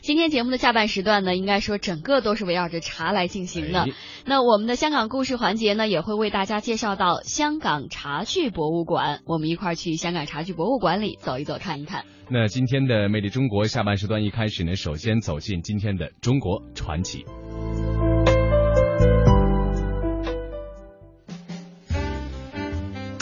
[0.02, 3.88] 今天节目的下半时段呢，应该说整个都是围绕着茶来进行的。
[4.26, 9.22] 那我们的香港故事环节呢，也会为大家介绍到香港茶具博物馆。
[9.26, 12.06] 我们一块儿去香港茶具博物馆里走一走、看一看。
[12.30, 17.26] 那今天的魅力中国下半时段一开始呢，首先走进今天的中国传奇。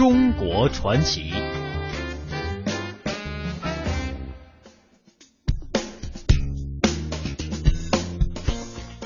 [0.08, 1.34] 中国传奇。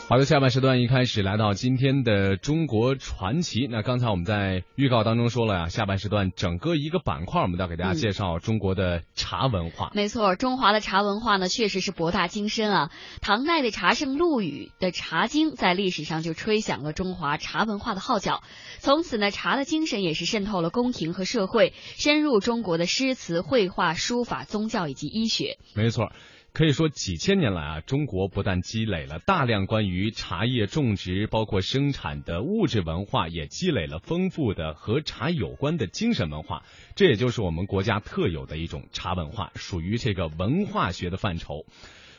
[0.10, 3.68] 好的，下半时段一开始来到今天的中国传奇。
[3.70, 9.92] 那刚才我们在预告当中说了呀，下半时段整个一个板块，我们都要给大家介绍中国的茶文化。
[9.94, 12.90] 没错，中华的茶文化呢，确实是博大精深啊。
[13.22, 18.42] 唐代的茶圣陆羽的《茶经》在历史上就吹响了中华茶文化的号角。
[18.80, 25.60] 从此呢，茶的精神也是渗透了宫廷和社会，深入中国的诗词、绘画、书法、宗教以及医学。
[25.76, 26.12] 没错。
[26.52, 36.64] 可以说，几千年来啊，中国不但积累了大量关于茶叶种植、包括生产的物质文化，也积累了丰富的和茶有关的精神文化。
[36.96, 41.66] 这也就是我们国家特有的一种茶文化，属于这个文化学的范畴。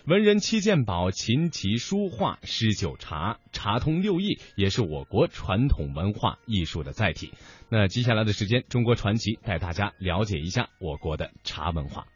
[0.06, 7.32] 文人七件宝，琴棋书画诗酒茶，茶通六艺，也是我国传统文化艺术的载体。
[7.68, 12.06] 那接下来的时间，中国传奇带大家了解一下我国的茶文化。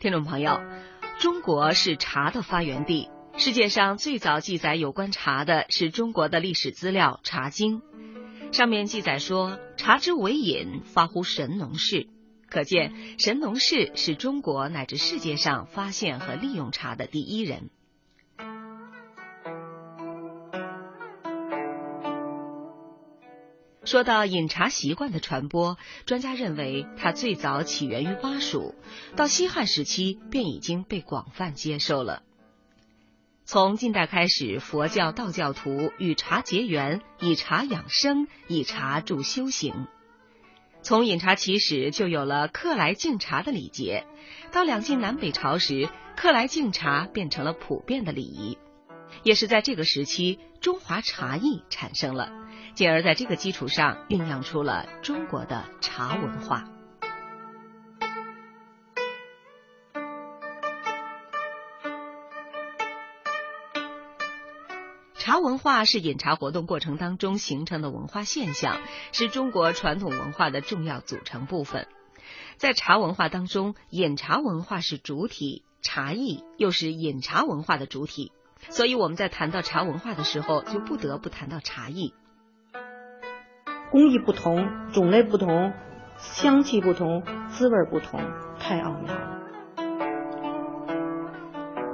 [0.00, 0.60] 听众朋友，
[1.18, 3.10] 中国是茶的发源地。
[3.36, 7.80] 世界上最早记载有关茶的是中国的历史资料《茶经》，
[8.52, 12.06] 上面记载说：“茶之为饮，发乎神农氏。”
[12.48, 17.68] 可见神农氏是中国乃至世界上发现和利用茶的第一人。
[23.88, 28.74] 说到饮茶习惯的传播，专家认为它最早起源于巴蜀，
[29.16, 32.22] 到西汉时期便已经被广泛接受了。
[33.46, 39.86] 从近代开始，佛教、道教徒与茶结缘，以茶养生，以茶助修行。
[40.82, 44.06] 从饮茶起始，就有了客来敬茶的礼节。
[44.52, 48.58] 到两晋南北朝时，客来敬茶变成了普遍的礼仪。
[49.22, 52.30] 也是在这个时期，中华茶艺产生了，
[52.78, 56.64] 进而在这个基础上酝酿出了中国的茶文化。
[65.16, 71.88] 茶文化是饮茶活动过程当中形成的文化现象，是中国传统文化的重要组成部分。
[72.58, 78.30] 在茶文化当中，饮茶文化是主体，茶艺又是饮茶文化的主体。
[78.68, 82.14] 所以我们在谈到茶文化的时候，就不得不谈到茶艺。
[83.90, 85.72] 工艺不同，种类不同，
[86.18, 88.20] 香气不同，滋味不同，
[88.58, 89.38] 太奥妙了。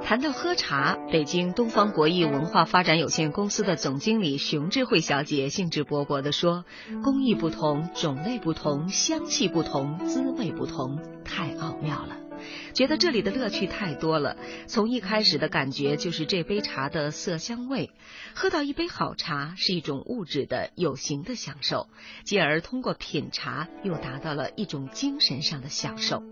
[0.01, 6.65] 谈到喝茶，北京东方国艺文化发展有限公司的总经理熊智慧小姐兴致勃勃地说
[7.01, 12.24] ：“工艺不同，种类不同，香气不同，滋味不同，太奥妙了。
[12.73, 14.37] 觉得这里的乐趣太多了。
[14.67, 17.91] 从一开始的感觉就是这杯茶的色香味，
[18.33, 21.87] 喝到一杯好茶是一种物质的有形的享受，
[22.23, 26.23] 进而通过品茶又达到了一种精神上的享受。”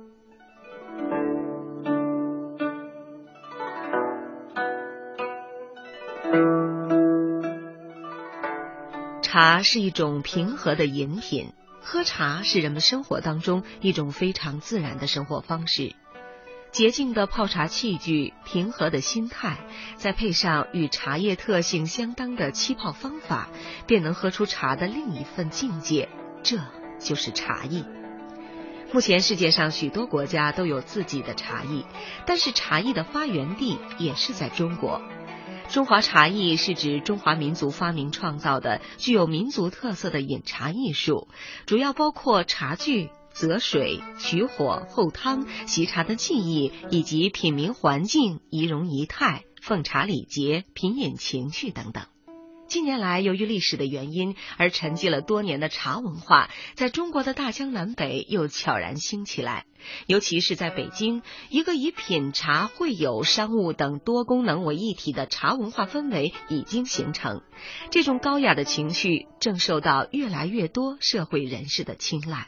[9.21, 15.95] 茶是一种平和的饮品，喝茶是人们生活当中一种非常自然的生活方式。
[16.73, 19.59] 洁净的泡茶器具，平和的心态，
[19.95, 23.47] 再配上与茶叶特性相当的沏泡方法，
[23.85, 26.09] 便能喝出茶的另一份境界。
[26.41, 26.57] 这
[26.99, 27.85] 就是茶艺。
[28.91, 31.85] 目前世界上许多国家都有自己的茶艺，
[32.25, 34.99] 但是茶艺的发源地也是在中国。
[35.69, 41.27] 中华茶艺是指中华民族发明创造的具有民族特色的饮茶艺术，
[41.67, 52.05] 主要包括茶具、择水、取火、候汤、习茶的技艺，以及品茗环境、仪容仪态、奉茶礼节、品饮情趣等等。
[52.67, 59.65] 近年来，由于历史的原因而沉寂了多年的茶文化，在中国的大江南北又悄然兴起来。
[60.07, 67.41] 尤其是在北京，一个以品茶、会友、商务等多功能为一体的茶文化氛围已经形成。
[67.91, 72.47] 这种高雅的情绪正受到越来越多社会人士的青睐。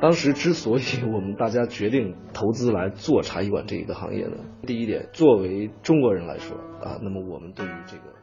[0.00, 0.82] 当时之所以
[1.12, 4.36] 我们大家决定投资来做茶艺馆这一个行业呢，
[4.66, 8.19] 第一点，作为中国人来说啊，那么我们对于这个。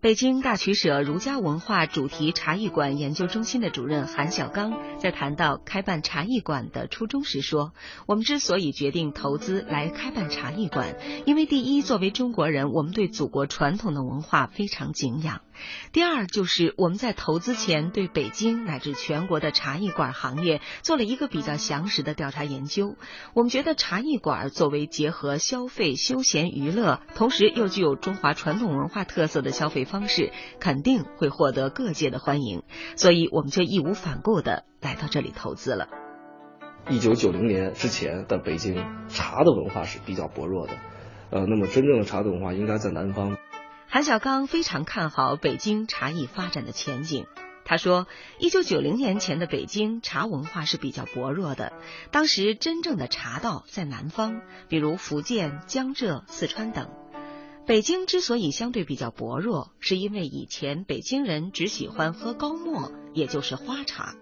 [0.00, 7.72] 北京大曲舍儒家文化主题茶艺馆研究中心的主任韩小刚在谈到开办茶艺馆的初衷时说
[8.06, 10.94] ：“我们之所以决定投资来开办茶艺馆，
[11.26, 15.38] 因为第一，作为中国人，我们对祖国传统的文化非常敬仰；
[15.90, 22.94] 第二，就是我们在投资前对北京乃至全国的茶艺馆行业做了一个比较详实的调查研究。
[23.34, 30.30] 我们觉得茶艺馆作为结合消费、休闲、娱乐，同时又具有中华传统文化特色的消费。”方式
[30.60, 32.62] 肯定会获得各界的欢迎，
[32.94, 35.88] 所以我们就义无反顾的来到这里投资了。
[36.88, 38.76] 一九九零年之前的北京
[39.08, 40.74] 茶的文化是比较薄弱的，
[41.30, 43.36] 呃，那么真正的茶的文化应该在南方。
[43.88, 47.26] 韩小刚非常看好北京茶艺发展的前景。
[47.64, 48.06] 他说，
[48.38, 51.74] 一九九零年前的北京茶文化是比较薄弱的，
[52.10, 56.88] 当时真正的茶道在南方，比如福建、江浙、四川等。
[57.68, 64.14] 北京之所以相对比较薄弱，是因为以前北京人只喜欢喝高沫，也就是花茶。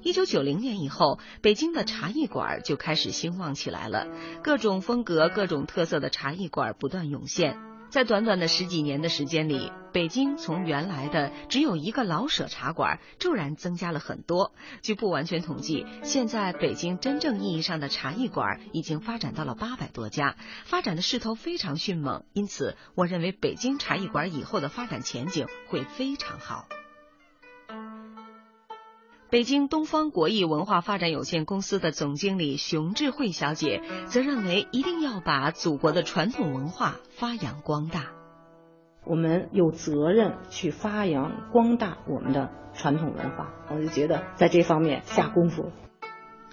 [0.00, 4.06] 一九九零年以后，北京的茶艺馆就开始兴旺起来了，
[4.42, 7.58] 各种风格、各种特色的茶艺馆不断涌现。
[7.90, 14.52] 在短短的十几年的时间里，北京从原来的只有一个老舍茶馆，骤然增加了很多。
[14.82, 20.36] 据不完全统计，现在北京真正意义上的茶艺馆已经发展到了八百多家，
[20.66, 22.24] 发展的势头非常迅猛。
[22.34, 26.68] 因此，我认为北京茶艺馆以后的发展前景会非常好。
[29.30, 38.06] 北京东方国艺文化发展有限公司的总经理熊智慧小姐则认为，一定要把祖国的传统文化发扬光大。
[39.04, 45.72] 我们有责任去发扬光大我们的传统文化，我就觉得在这方面下功夫。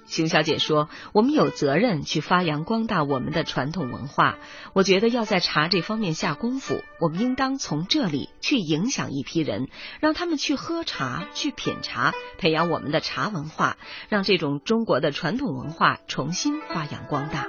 [0.07, 4.37] 熊小姐说：“我们有责任去发扬光大我们的传统文化。
[4.73, 9.67] 我觉得要在茶这方面下功夫，我们应当从这里去影响一批人，
[9.99, 13.77] 让他们去喝茶、去品茶，培养我们的茶文化，
[14.07, 17.47] 让这种中国的传统文化重新发扬光大。”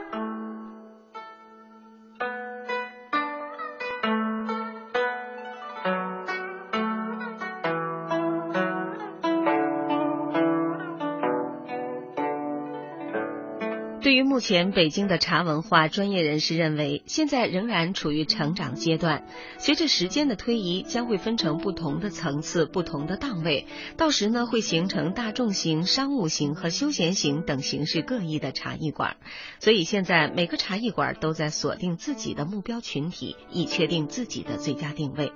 [14.36, 19.24] 目前北京的茶文化，专业人士认为，现在仍然处于成长阶段。
[19.56, 23.66] 随着时间的推移，将会分成不同的层次、不同的档位，
[23.96, 29.16] 到时呢，会形成大众型、商务型和休闲型等形式各异的茶艺馆。
[29.58, 35.32] 所以，现在每个茶艺馆都在锁定自己的目标群体，以确定自己的最佳定位。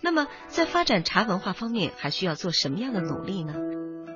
[0.00, 3.52] 那么，在发展茶文化方面，还需要做什么样的努力呢？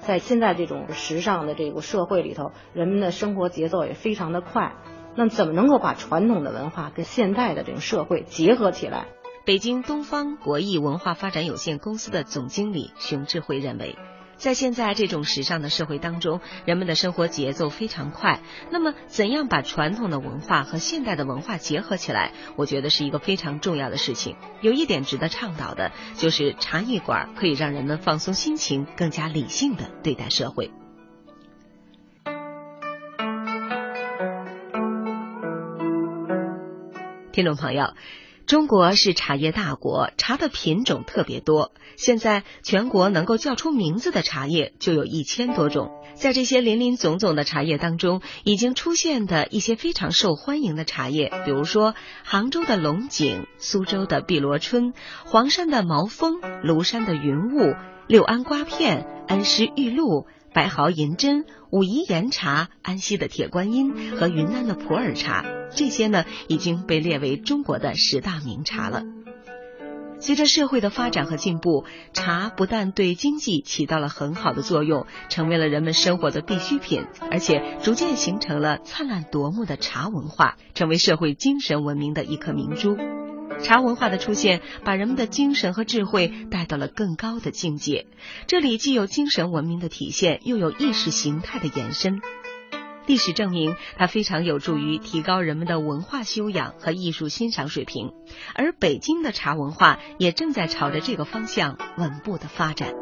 [0.01, 4.77] 在现在这种时尚的这个社会里头，人们的生活节奏也非常的快。
[5.17, 9.07] 那怎么能够把传统的文化跟现代的这种社会结合起来？
[9.47, 13.97] 北京东方国艺文化发展有限公司的总经理熊智慧认为。
[14.37, 18.41] 在现在这种时尚的社会当中，人们的生活节奏非常快。
[18.71, 22.33] 那么，怎样把传统的文化和现代的文化结合起来？
[22.57, 24.37] 我觉得是一个非常重要的事情。
[24.61, 30.71] 有一点值得倡导的，就是茶艺馆可以让人们放松心情，更加理性的对待社会。
[37.33, 37.95] 听众朋友。
[38.47, 41.73] 中国是茶叶大国，茶的品种特别多。
[41.97, 45.91] 现在全国能够叫出名字的茶叶就有一千多种。
[46.15, 54.93] 在这些林林总总的茶叶当中，已经出现的一些非常受欢迎的茶叶，比如说杭州的龙井、苏州的碧螺春、
[55.25, 57.75] 黄山的毛峰、庐山的云雾、
[58.07, 60.27] 六安瓜片、恩施玉露。
[60.55, 65.45] 白毫银针、武夷岩茶、安溪的铁观音和云南的普洱茶，
[65.75, 69.03] 这些呢已经被列为中国的十大名茶了。
[70.21, 71.85] 随着社会的发展和进步，
[72.15, 82.97] 茶不但对经济起到了很好的作用，成为了人们生活的必需品，而且逐渐形成了灿烂夺目的茶文化，成为社会精神文明的一颗明珠。
[83.63, 88.07] 茶文化的出现，把人们的精神和智慧带到了更高的境界。
[88.47, 92.21] 这里既有精神文明的体现，又有意识形态的延伸。
[93.07, 98.13] 历史证明，它非常有助于提高人们的文化修养和艺术欣赏水平。
[98.55, 102.95] 而北京的茶文化也正在朝着这个方向稳步的发展。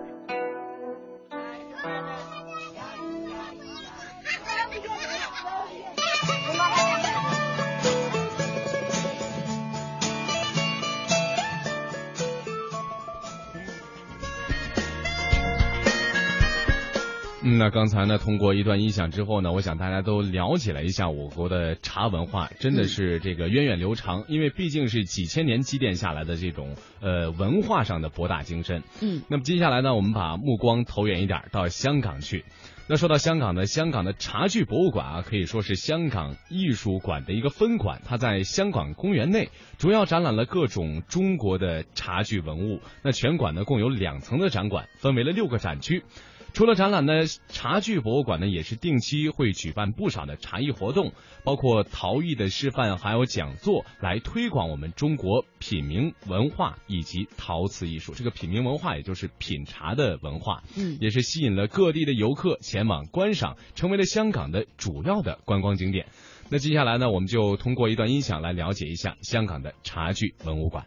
[17.44, 28.84] 那刚才呢，通过一段音响之后呢，我想大家都了解了一下我国的茶文化，真的是这个源远流长，因为毕竟是几千年积淀下来的这种呃文化上的博大精深。
[29.00, 32.44] 嗯，那么接下来呢，我们把目光投远一点，到香港去。
[32.88, 42.80] 那说到香港呢，香港的茶具博物馆啊，可以说是香港艺术馆的一个分馆，它在香港公园内，主要展览了各种中国的茶具文物。
[43.02, 46.04] 那全馆呢共有两层的展馆，分为了六个展区。
[46.52, 51.12] 除了展览呢，茶具博物馆呢也是定期会举办不少的茶艺活动，
[51.44, 58.12] 包括陶艺的示范，还有讲座，来推广我们中国品茗文化以及陶瓷艺术。
[58.14, 66.06] 这个品茗文化也就是品茶的文化，嗯，也是吸引了各地的游客前往观赏，成为了香港的主要的观光景点。
[66.50, 70.86] 那接下来呢，我们就通过一段音响来了解一下香港的茶具文物馆。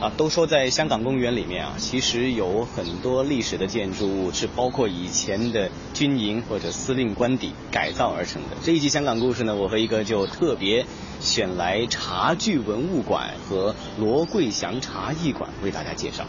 [0.00, 8.56] 啊，都说在香港公园里面啊，其实有很多历史的建筑物是包括以前的军营或者司令官邸改造而成的。
[8.62, 10.86] 这一集香港故事呢，我和一哥就特别
[11.20, 16.24] 选来茶具文物馆和罗桂祥茶艺馆为大家介绍。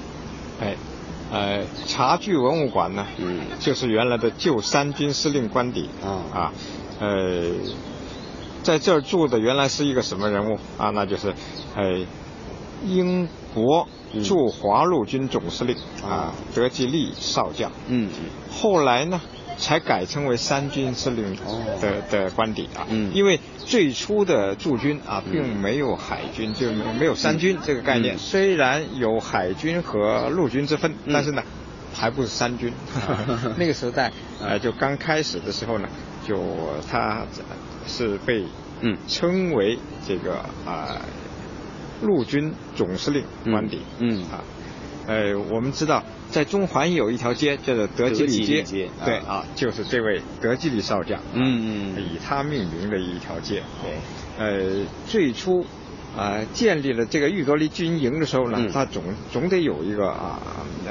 [0.59, 0.75] 哎，
[1.31, 6.53] 呃，茶具文物馆呢，嗯，就是原来的旧三军司令官邸啊啊，
[6.99, 7.51] 呃，
[8.63, 10.89] 在这儿住的原来是一个什么人物啊？
[10.89, 11.35] 那就是，
[11.75, 11.99] 呃。
[12.87, 13.87] 英国
[14.23, 17.71] 驻华陆军总司令啊，德吉利少将。
[17.87, 18.09] 嗯，
[18.51, 19.21] 后来呢，
[19.57, 21.35] 才改称为三军司令
[21.81, 22.85] 的的官邸啊。
[22.89, 28.17] 嗯，因为最初的驻军啊，并没有海军，就没有三军这个概念。
[28.17, 31.43] 虽然有海军和陆军之分，但是呢，
[31.93, 32.73] 还不是三军。
[33.57, 35.87] 那个时代，呃，就刚开始的时候呢，
[36.27, 36.37] 就
[36.89, 37.23] 他
[37.85, 38.43] 是被
[38.81, 39.77] 嗯称为
[40.07, 40.99] 这个啊。
[42.01, 44.41] 陆军总司令官邸，嗯啊，
[45.07, 53.63] 呃，我们知道在中环有一条街叫做德基里街，对啊，就是这位德基里少将，嗯嗯，以他命名的一条街。
[53.81, 53.97] 对，
[54.37, 55.65] 呃，最初
[56.15, 60.39] 啊建立了这个玉多利军营的时候呢，他总总得有一个啊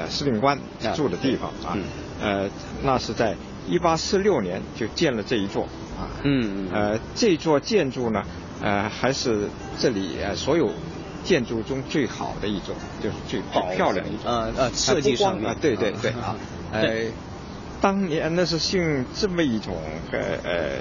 [0.09, 0.57] 司令官
[0.95, 1.77] 住的地方啊，
[2.21, 2.49] 呃，
[2.83, 3.35] 那是在
[3.67, 5.63] 一八四六年就建了这一座
[5.97, 8.23] 啊，嗯呃，这座建筑呢，
[8.61, 9.47] 呃，还是
[9.79, 10.69] 这里所有。
[11.23, 14.25] 建筑中最好的一种，就是最最漂亮一种。
[14.25, 16.35] 呃呃，设计上啊，对对对啊，
[16.71, 17.05] 呃，
[17.81, 19.75] 当年那是用这么一种
[20.11, 20.77] 呃呃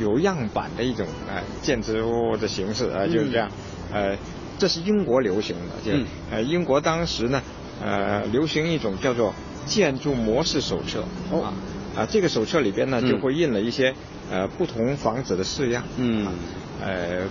[0.00, 3.50] 有样板的一种呃建筑物的形式啊，就是这样。
[3.92, 4.16] 呃，
[4.58, 5.92] 这是英国流行的，就
[6.30, 7.42] 呃英国当时呢
[7.82, 9.34] 呃流行一种叫做
[9.66, 11.52] 建筑模式手册啊
[11.96, 13.94] 啊，这个手册里边呢就会印了一些
[14.30, 15.82] 呃不同房子的式样。
[15.98, 16.26] 嗯。
[16.80, 17.28] 呃。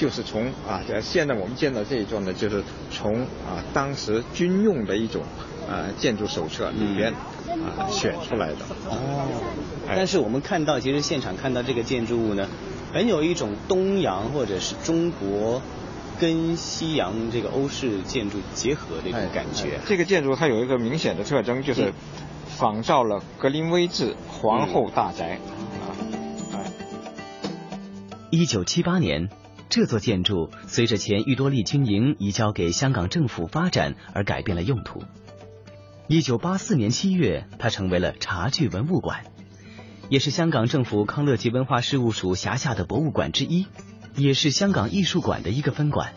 [0.00, 5.22] 就是从啊，现在我们见到这一座呢，就是从啊当时军用的一种
[5.68, 8.64] 啊建筑手册里边啊选出来的。
[8.88, 9.28] 哦。
[9.86, 12.48] 但是我们看到，其实现场看到这个建筑物呢，
[12.94, 15.60] 很有一种东洋或者是中国
[16.18, 19.78] 跟西洋这个欧式建筑结合的一种感觉。
[19.86, 21.92] 这个建筑它有一个明显的特征，就是
[22.56, 25.38] 仿照了格林威治皇后大宅。
[28.30, 29.28] 一九七八年。
[29.70, 35.04] 这座建筑随着前裕多利军营移交给香港政府发展而改变了用途。
[36.08, 39.26] 一九八四年七月，它成为了茶具文物馆，
[40.08, 43.68] 也是香港政府康乐及文化事务署辖下的博物馆之一，
[44.16, 46.14] 也是香港艺术馆的一个分馆。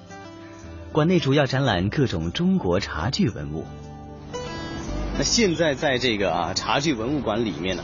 [0.92, 3.66] 馆内主要展览各种中国茶具文物。
[5.16, 7.84] 那现在在这个啊茶具文物馆里面呢，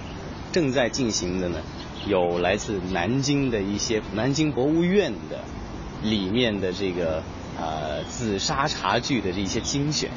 [0.51, 1.61] 正在进行的呢，
[2.05, 5.39] 有来自南京的一些南京博物院的。
[6.01, 7.21] 里面的这个
[7.59, 10.09] 呃紫砂茶具的这些精选，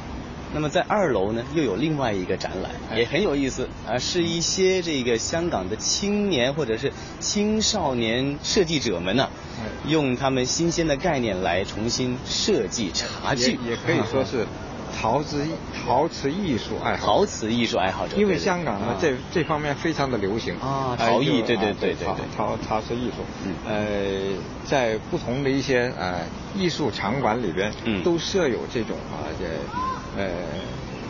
[0.53, 9.29] 那么在二楼呢又有另外一个展览，也很有意思啊，是一些这个香港的青年或者是青少年设计者们呢，
[9.85, 14.47] 用他们新鲜的概念来重新设计茶具，也可以说是。
[15.03, 15.45] 陶瓷
[15.85, 20.55] 陶瓷艺术爱好，陶瓷艺术爱好者，因为香港呢这这方面非常的流行。
[20.61, 23.15] 啊，陶艺，对对对对对，陶陶瓷艺术，
[23.67, 23.75] 呃，
[24.63, 26.21] 在不同的一些呃
[26.55, 29.43] 艺术场馆里边，都设有这种啊，这
[30.21, 30.29] 呃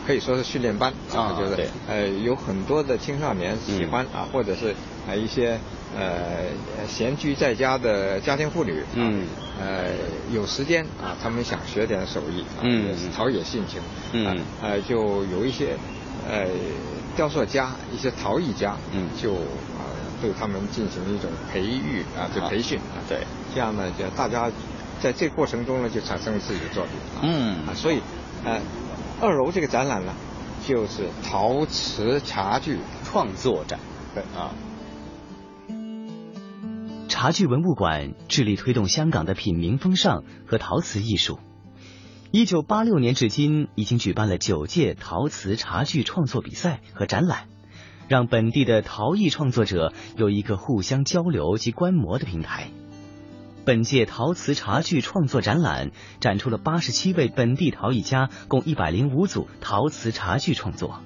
[0.04, 4.74] 可以说是训练班啊，就是呃有很多的青少年喜欢啊，或者是
[5.08, 5.60] 啊一些。
[5.96, 6.46] 呃，
[6.88, 9.26] 闲居在家的家庭妇女，嗯，
[9.60, 9.86] 呃，
[10.32, 13.80] 有时间啊，他们想学点手艺，嗯，陶冶性情，
[14.12, 15.76] 嗯，呃，就有一些
[16.28, 16.46] 呃
[17.16, 19.86] 雕塑家、一些陶艺家，嗯，就啊
[20.20, 23.24] 对他们进行一种培育啊，就培训啊，对，
[23.54, 24.50] 这样呢，就大家
[25.00, 26.92] 在这过程中呢，就产生了自己的作品，
[27.22, 28.00] 嗯，啊，所以
[28.44, 28.60] 呃，
[29.20, 30.12] 二楼这个展览呢，
[30.66, 33.78] 就是陶瓷茶具创作展，
[34.12, 34.50] 对啊。
[37.08, 41.38] 茶具文物馆致力推动香港的品茗风尚和陶瓷艺术。
[42.30, 47.46] 一九八六年至今，已经举办了九届陶瓷茶具创作比赛和展览，
[48.08, 52.70] 让本地的陶艺创作者有一个互相交流及观摩的平台。
[53.64, 61.00] 本届陶瓷茶具创作展览展出了八十七位本地陶艺家共一百零五组陶瓷茶具创作。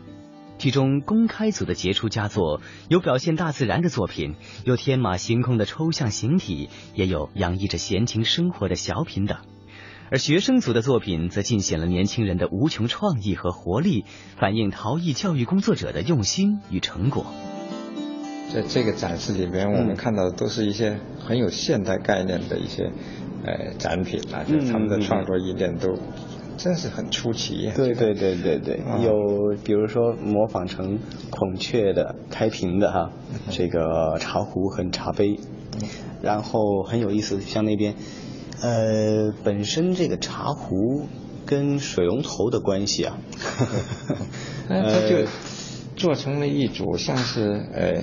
[0.59, 4.35] 其中公开组的杰出佳作有表现大自然的作品，
[4.65, 9.37] 有天马行空的抽象形体，也有洋溢着闲情生活的小品等；
[10.11, 14.05] 而学生组的作品则尽显了年轻人的无穷创意和活力，
[14.37, 17.25] 反映陶艺教育工作者的用心与成果。
[18.53, 22.91] 在这个展示里边，我们看到的都是一些很有现代概念的一些
[23.45, 25.97] 呃展品啊，就他们的创作意念都。
[26.59, 27.71] 真是很出奇。
[27.75, 30.99] 对对对对对，有比如说模仿成
[31.31, 33.11] 孔雀的开屏的哈，
[33.51, 35.39] 这个茶壶和茶杯，
[36.21, 37.95] 然后很有意思，像那边，
[38.61, 41.07] 呃，本身这个茶壶
[41.47, 43.17] 跟水龙头的关系啊，
[44.69, 45.27] 它就
[45.97, 48.03] 做成了一组像是呃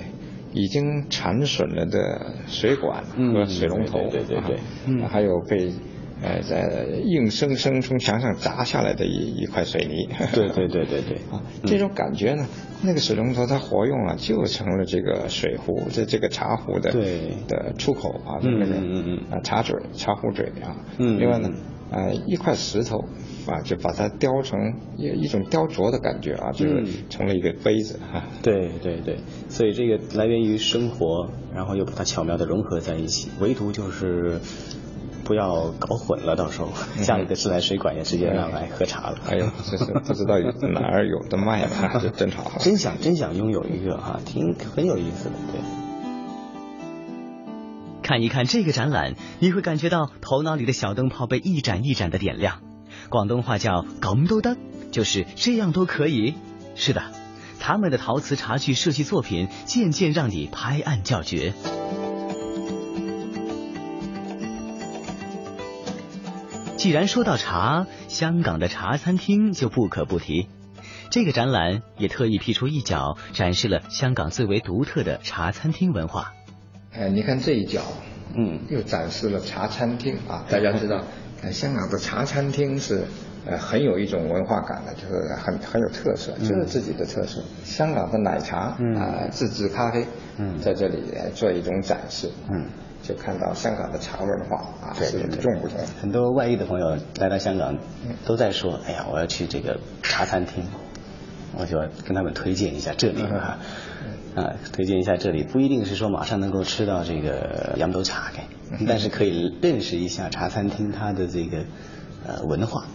[0.53, 3.03] 已经残损了的水管
[3.33, 5.73] 和水龙头，对对对，还有被。
[6.21, 12.47] 呃，在硬生生从墙上砸下来的一一块水泥，对对对对对，啊，这种感觉呢，
[12.81, 19.19] 那个水龙头它活用了，就成了这个水壶，这这个茶壶的对的出口啊，那个嗯嗯。
[19.29, 21.49] 啊茶嘴茶壶嘴啊，嗯，另外呢，
[21.91, 23.03] 啊一块石头
[23.45, 29.17] 啊，就把它雕成一一种雕琢的感觉啊，就是成了一个杯子哈，对对对，
[29.49, 34.39] 所以这个来源于生活，然后又把它巧妙的融合在一起，唯独就是。
[35.25, 36.69] 不要搞混了，到时候
[37.01, 39.17] 家里的自来水管也直接让来喝茶了。
[39.27, 40.35] 哎呦，这是不知道
[40.71, 42.51] 哪儿有的卖吧， 这真好。
[42.59, 45.59] 真想真想拥有一个哈，挺很有意思的，对。
[48.03, 52.59] 看一看这个展览，你会感觉到头脑里的小灯泡被一盏一盏的点亮。
[53.09, 54.55] 广东话叫“咁都得”，
[54.93, 56.35] 就是这样都可以。
[56.75, 57.01] 是的，
[57.59, 61.53] 他们的陶瓷茶具设计作品渐渐让你拍案叫绝。
[66.77, 70.47] 既然说到茶，香港的茶餐厅就不可不提。
[71.09, 76.33] 这个展览也特意辟出一角，展示了香港最为独特的茶餐厅文化。
[76.93, 77.81] 哎，你看这一角，
[78.35, 80.45] 嗯，又展示了茶餐厅啊。
[80.51, 81.01] 大家知道，
[81.41, 83.05] 呃，香港的茶餐厅是
[83.45, 87.41] 呃很有一种文化感的，就是很很有特色，就是自己的特色。
[87.63, 90.05] 香港的奶茶啊，自制咖啡，
[90.37, 91.01] 嗯，在这里
[91.33, 92.67] 做一种展示，嗯，
[93.07, 95.77] 就看到香港的茶文化啊是与众不同。
[96.01, 97.77] 很多外地的朋友来到香港，
[98.25, 100.63] 都在说，哎呀，我要去这个茶餐厅，
[101.57, 103.59] 我就跟他们推荐一下这里啊。
[104.35, 111.59] 啊，推荐一下这里，不一定是说马上能够吃到这个扬州茶给，但是可以认识一下茶餐厅它的这个
[112.27, 112.85] 呃文化。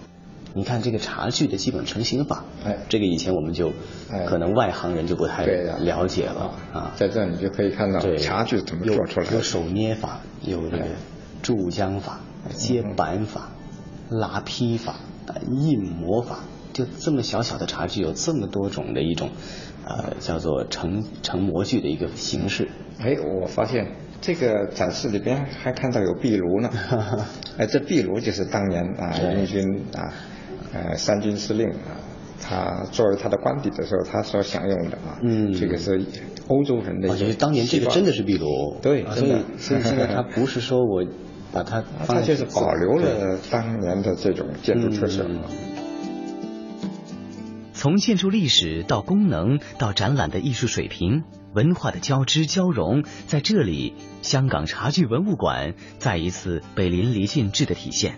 [0.54, 3.72] 你看这个茶具的基本成型法，哎，这个以前我们就
[4.26, 6.92] 可能外行人就不太了解了啊。
[6.96, 10.84] 在这你就可以看到茶具怎么做出来，有手捏法，有这个
[11.42, 12.20] 注浆法、
[12.54, 13.50] 接板法、
[14.08, 14.96] 拉坯法、
[15.50, 16.40] 印模法，
[16.72, 19.30] 就这么小小的茶具有这么多种的一种。
[19.82, 22.68] 呃，叫做成成模具的一个形式。
[23.00, 23.88] 哎，我发现
[24.20, 26.70] 这个展示里边还看到有壁炉呢。
[27.58, 29.64] 哎，这壁炉就是当年啊，英军
[29.96, 30.12] 啊，
[30.72, 31.98] 呃，三军司令啊，
[32.40, 35.18] 他作为他的官邸的时候，他所享用的啊。
[35.22, 35.52] 嗯。
[35.52, 36.00] 这个是
[36.48, 37.08] 欧洲人的。
[37.08, 38.76] 我觉得当年这个真的是壁炉。
[38.80, 39.40] 对，真的。
[39.58, 41.04] 所以现在他不是说我
[41.52, 45.26] 把它， 他就是保留了当年的这种建筑特色。
[47.72, 51.22] 从建筑历史到功能到展览的艺术水平，
[51.54, 58.16] 文化的交织交融，在这里，香港茶具文物馆再一次被淋漓尽致的体现。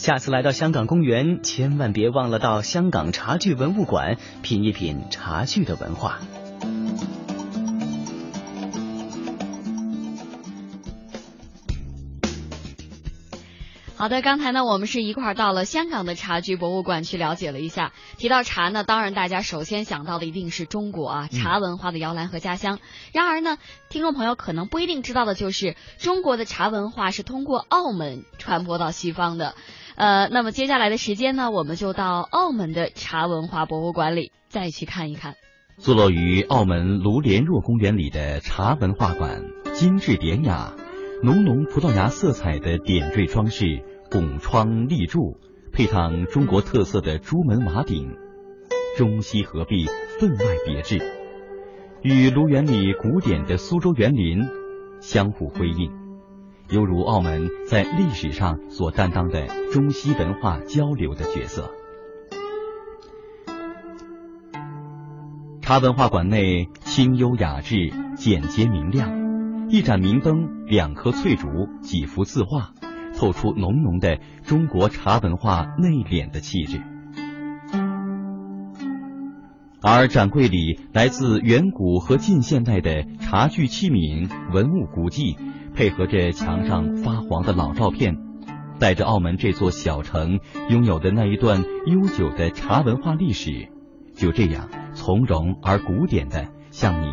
[0.00, 6.20] 下次来到香港公园，千万别忘了到香港茶具文物馆品一品茶具的文化。
[13.94, 17.92] 好的，刚才呢，我们是一块儿到了香港的茶具博物馆去了解了一下。
[18.16, 22.78] 提到茶呢，当然大家首先想到的一定是中国啊，茶文化的摇篮和家乡。
[23.12, 23.58] 然而呢，
[23.90, 29.54] 听众朋友可能不一定知道的就是，中国的茶文化是通过澳门传播到西方的。
[30.00, 35.34] 呃，那么接下来的时间呢，我们就到澳门的茶文化博物馆里再去看一看。
[35.76, 39.42] 坐落于澳门卢莲若公园里的茶文化馆，
[39.74, 40.72] 精致典雅，
[41.22, 43.84] 浓浓葡萄牙色彩的点缀装饰。
[44.10, 45.36] 拱窗立柱，
[45.70, 48.16] 配上中国特色的朱门瓦顶，
[48.96, 49.84] 中西合璧，
[50.18, 50.98] 分外别致，
[52.00, 54.48] 与卢园里古典的苏州园林
[55.00, 55.92] 相互辉映，
[56.70, 61.70] 犹如澳门在历史上所担当的中西文化交流的角色。
[65.60, 71.48] 茶文化馆内清幽雅致，简洁明亮，一盏明灯，两棵翠竹，
[71.80, 72.72] 几幅字画。
[73.18, 76.80] 透出浓浓的中国茶文化内敛的气质，
[79.82, 85.36] 而展柜里来自远古和近现代的茶具器皿、文物古迹，
[85.80, 88.18] 配合着墙上发黄的老照片，
[88.78, 93.70] 带着澳门这座小城拥有的那一段悠久的茶文化历史，
[94.14, 97.06] 就这样从容而古典的向你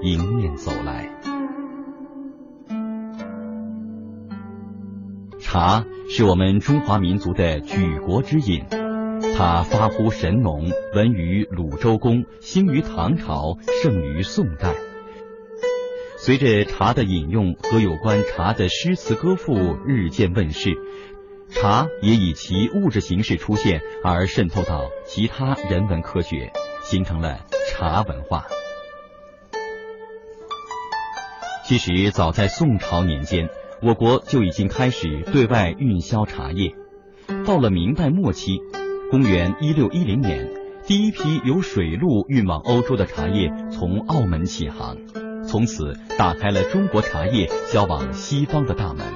[0.00, 1.10] 迎面走来。
[5.38, 8.64] 茶是我们中华民族的举国之饮，
[9.36, 14.85] 它发乎神农，闻于鲁周公，兴于唐朝，盛于宋代。
[16.26, 20.76] 随着茶的饮用和有关茶的诗词歌赋日渐问世，
[21.50, 26.50] 茶也以其物质形式出现，而渗透到其他人文科学，
[26.82, 28.46] 形成了茶文化。
[31.64, 33.48] 其实，早在宋朝年间。
[33.80, 36.74] 我国就已经开始对外运销茶叶。
[37.46, 38.58] 到了明代末期，
[39.12, 40.50] 公元一六一零年，
[40.88, 44.96] 第一批由水路运往欧洲的茶叶从澳门起航，
[45.46, 49.06] 从此打开了中国茶叶销往西方的大门。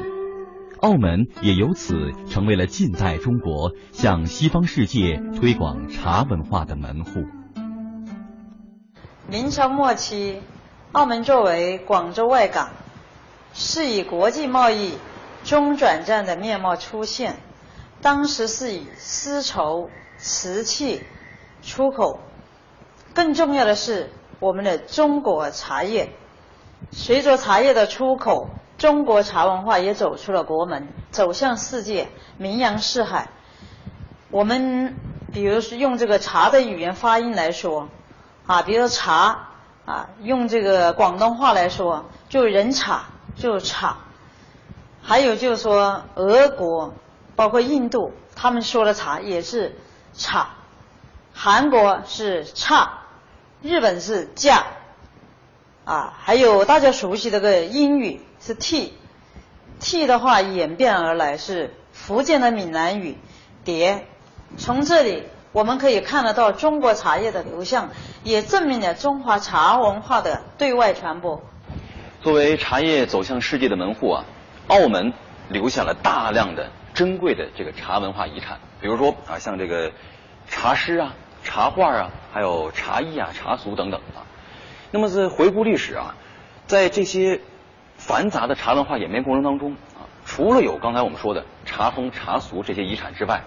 [0.80, 1.94] 澳门也由此
[2.28, 7.24] 成为了近代中国向西方世界推广茶文化的门户。
[9.28, 10.40] 明朝末期，
[10.92, 12.70] 澳门作为广州外港。
[13.52, 14.94] 是以国际贸易
[15.42, 17.34] 中转站的面貌出现。
[18.00, 21.02] 当时是以丝绸、瓷器
[21.60, 22.20] 出口，
[23.12, 26.12] 更重要的是我们的中国茶叶。
[26.90, 33.28] 随着茶叶的出口，中国茶文化也走出了国门，走向世界，名扬四海。
[34.30, 34.96] 我们
[35.32, 37.88] 比如说用这个茶的语言发音来说，
[38.46, 39.48] 啊，比如说茶
[39.84, 43.04] 啊，用这个广东话来说，就人茶，
[43.36, 43.96] 就茶。
[45.02, 46.94] 还有就是说，俄国。
[47.36, 49.74] 包括印度，他们说的茶也是
[50.12, 50.50] 茶，
[51.32, 52.98] 韩国是差，
[53.62, 54.62] 日本是价，
[55.90, 63.18] 啊，还有大家熟悉的个英语是 t，t 的话演变而来是福建的闽南语
[63.64, 64.06] 蝶，
[64.56, 67.88] 从这里我们可以看得到中国茶叶的流向，
[68.22, 71.42] 也证明了中华茶文化的对外传播。
[72.22, 74.24] 作为茶叶走向世界的门户啊，
[74.68, 75.12] 澳门
[75.48, 76.70] 留下了大量的。
[76.94, 79.90] 珍贵的这个茶文化遗产，比如说啊，像这个
[80.46, 84.22] 茶诗啊、茶画啊，还有茶艺啊、茶俗等等啊。
[84.90, 86.14] 那么在回顾历史啊，
[86.66, 87.40] 在这些
[87.96, 93.42] 繁杂的茶文化演变过程当中啊，除了有刚才我们说的茶风茶俗这些遗产之外，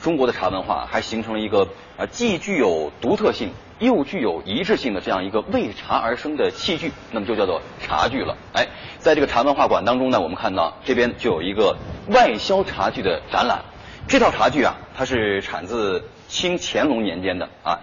[0.00, 1.68] 中国的茶文化还形成了一个
[1.98, 3.50] 啊，既具有独特性。
[3.80, 8.36] 又具有一致性的这样一个为茶而生的器具，那么就叫做茶具了。
[8.52, 8.66] 哎，
[8.98, 11.78] 在这个茶文化馆当中呢，我们看到这边就有一个
[12.08, 13.62] 外销茶具的展览。
[14.06, 17.80] 这套茶具啊，它是产自清乾隆年间的啊。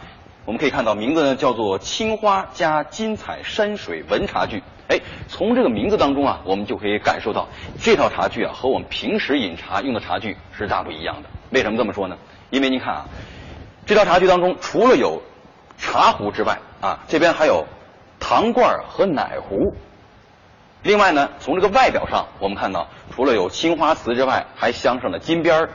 [0.47, 4.63] 我们可以看到名字呢叫做青花加金彩山水文茶具。
[4.87, 7.49] 哎，从这个名字当中啊，我们就可以感受到
[7.81, 11.27] 这套茶具啊和我们平时饮茶用的茶具是大不一样的。
[11.49, 12.17] 为什么这么说呢？
[12.49, 13.05] 因为您看啊，
[13.85, 15.21] 这套茶具当中除了有
[15.77, 17.65] 茶壶之外啊，这边还有
[18.17, 19.75] 糖罐和奶壶。
[20.81, 25.69] 另外呢，从这个外表上，我们看到除了有青花瓷之外，还镶上了金边儿。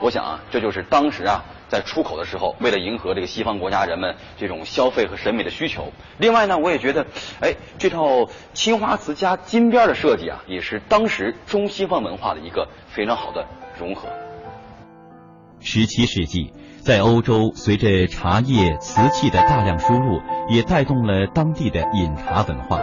[0.00, 5.92] 我想啊，这就是当时啊在出口的时候，为了迎合这个西方国家人们这种消费和审美的需求。
[6.18, 7.06] 另外呢，我也觉得，
[7.40, 13.46] 哎，这套青花瓷加金边的设计啊，也是当时中西方文化的一个非常好的
[13.78, 14.08] 融合。
[15.60, 16.52] 十七世纪。
[16.80, 22.80] 在欧洲，随着茶叶、瓷器的大量输入，也带动了当地的饮茶文化。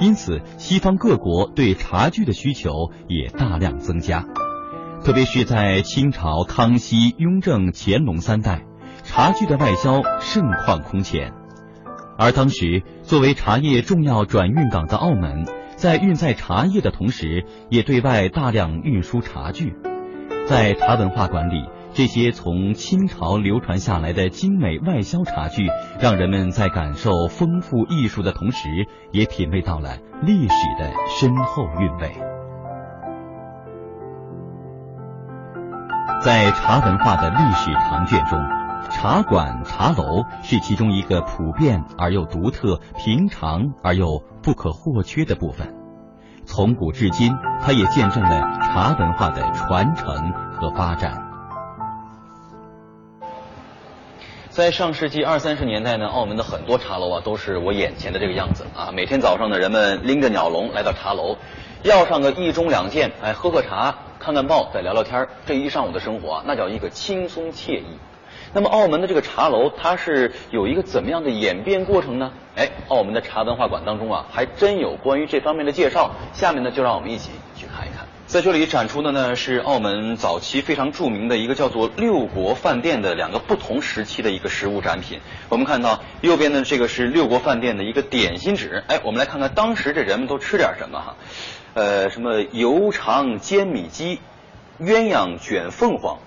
[0.00, 4.24] 因此，西方各国对茶具的需求也大量增加。
[5.02, 8.62] 特别是在清朝康熙、雍正、乾隆三代，
[9.04, 11.32] 茶具的外销盛况空前。
[12.18, 15.46] 而当时作为茶叶重要转运港的澳门，
[15.76, 19.74] 在运载茶叶的同时，也对外大量运输茶具。
[20.46, 21.68] 在茶文化馆里。
[21.94, 25.66] 这些从清朝流传下来的精美外销茶具，
[25.98, 28.68] 让人们在感受丰富艺术的同时，
[29.10, 32.27] 也品味到了历史的深厚韵味。
[36.28, 38.38] 在茶文化的历史长卷中，
[38.90, 45.74] 茶馆、茶楼是其中一个普遍而又独特、平常而又不可或缺的部分。
[46.44, 51.16] 从古至今，它也见证了茶文化的传承和发展。
[54.50, 58.92] 在上世纪二三十年代呢，澳门的很多茶楼啊，都是我眼前的这个样子啊。
[58.92, 61.38] 每天早上呢，人们拎着鸟笼来到茶楼，
[61.84, 67.84] 要上个一盅两件，哎，喝喝茶，看看报，再聊聊天这一上午的生活啊，那叫一个轻松惬意。
[68.52, 72.32] 那么，澳门的这个茶楼，它是有一个怎么样的演变过程呢？
[72.56, 76.12] 哎，澳门的茶文化馆当中啊，还真有关于这方面的介绍。
[76.32, 78.06] 下面呢，就让我们一起去看一看。
[78.26, 85.20] 在这里展出的呢是澳门早期非常著名的一个叫做六国饭店的两个不同时期的一个实物展品。
[85.48, 91.16] 我们看到右边的这个是六国饭店的一个点心纸，哎，我们来看看当时这人们都吃点什么哈？
[91.74, 94.20] 呃，什么油肠煎米鸡、
[94.80, 96.18] 鸳鸯卷凤凰、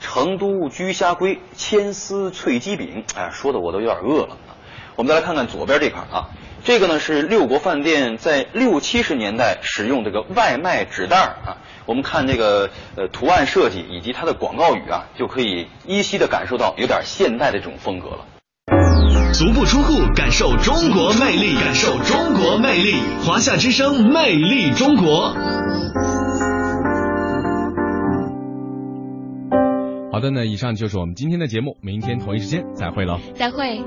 [0.00, 4.36] 成都居虾龟、千丝脆鸡饼，哎，说的我都有点饿了。
[4.94, 6.30] 我们再来看看左边这块啊。
[6.64, 18.26] 这个呢是六国饭店在六七十年代使用这个外卖纸袋啊，我们看这个呃图案设计以及它的广告语啊，就可以依稀的感受到有点现代的这种风格了。
[19.32, 25.34] 足不出户，感受中国魅力，感受中国魅力，华夏之声，魅力中国。
[30.12, 33.18] 好的那，以上就是我们今天的节目，明天同一时间再会喽。
[33.34, 33.82] 再会。